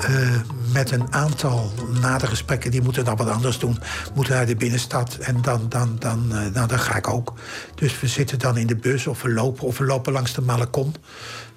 eh, 0.00 0.40
met 0.72 0.90
een 0.90 1.12
aantal 1.12 1.72
na 2.00 2.18
de 2.18 2.26
gesprekken, 2.26 2.70
die 2.70 2.82
moeten 2.82 3.04
dan 3.04 3.16
wat 3.16 3.28
anders 3.28 3.58
doen, 3.58 3.78
moeten 4.14 4.34
naar 4.34 4.46
de 4.46 4.56
binnenstad 4.56 5.16
en 5.16 5.42
dan, 5.42 5.68
dan, 5.68 5.96
dan, 5.98 6.28
nou, 6.28 6.66
dan 6.66 6.78
ga 6.78 6.96
ik 6.96 7.08
ook. 7.08 7.34
Dus 7.74 8.00
we 8.00 8.06
zitten 8.06 8.38
dan 8.38 8.56
in 8.56 8.66
de 8.66 8.76
bus 8.76 9.06
of 9.06 9.22
we 9.22 9.32
lopen 9.32 9.66
of 9.66 9.78
we 9.78 9.84
lopen 9.84 10.12
langs 10.12 10.32
de 10.32 10.40
Malecon. 10.40 10.94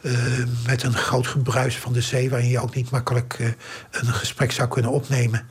eh, 0.02 0.12
met 0.66 0.84
een 0.84 0.94
groot 0.94 1.28
gebruis 1.28 1.78
van 1.78 1.94
de 1.94 2.02
zee, 2.02 2.30
waarin 2.30 2.50
je 2.50 2.60
ook 2.60 2.76
niet 2.76 2.90
makkelijk 2.90 3.56
een 3.92 4.14
gesprek 4.14 4.52
zou 4.52 4.68
kunnen 4.68 4.92
opnemen. 4.92 5.48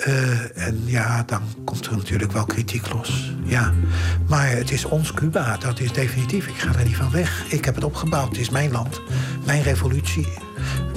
Eh, 0.00 0.66
en 0.66 0.82
ja, 0.84 1.22
dan 1.26 1.42
komt 1.64 1.86
er 1.86 1.96
natuurlijk 1.96 2.32
wel 2.32 2.44
kritiek 2.44 2.92
los. 2.92 3.32
Ja. 3.44 3.72
Maar 4.28 4.50
het 4.50 4.70
is 4.70 4.84
ons 4.84 5.12
Cuba, 5.12 5.56
dat 5.56 5.80
is 5.80 5.92
definitief. 5.92 6.46
Ik 6.46 6.54
ga 6.56 6.78
er 6.78 6.84
niet 6.84 6.96
van 6.96 7.10
weg. 7.10 7.44
Ik 7.48 7.64
heb 7.64 7.74
het 7.74 7.84
opgebouwd. 7.84 8.28
Het 8.28 8.38
is 8.38 8.50
mijn 8.50 8.70
land, 8.70 9.00
mijn 9.44 9.62
revolutie. 9.62 10.28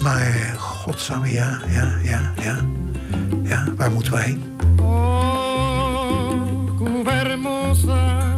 Maar 0.01 0.55
godsamme, 0.57 1.31
ja, 1.31 1.61
ja, 1.67 1.97
ja, 2.03 2.33
ja. 2.41 2.57
Ja, 3.43 3.65
waar 3.77 3.91
moeten 3.91 4.13
we 4.13 4.19
heen? 4.19 4.43
Cuba 6.77 7.11
hermosa, 7.11 8.35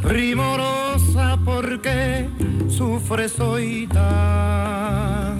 primorosa, 0.00 1.36
porque 1.44 2.28
sufres 2.68 3.36
hoy 3.36 3.86
tanto. 3.92 5.34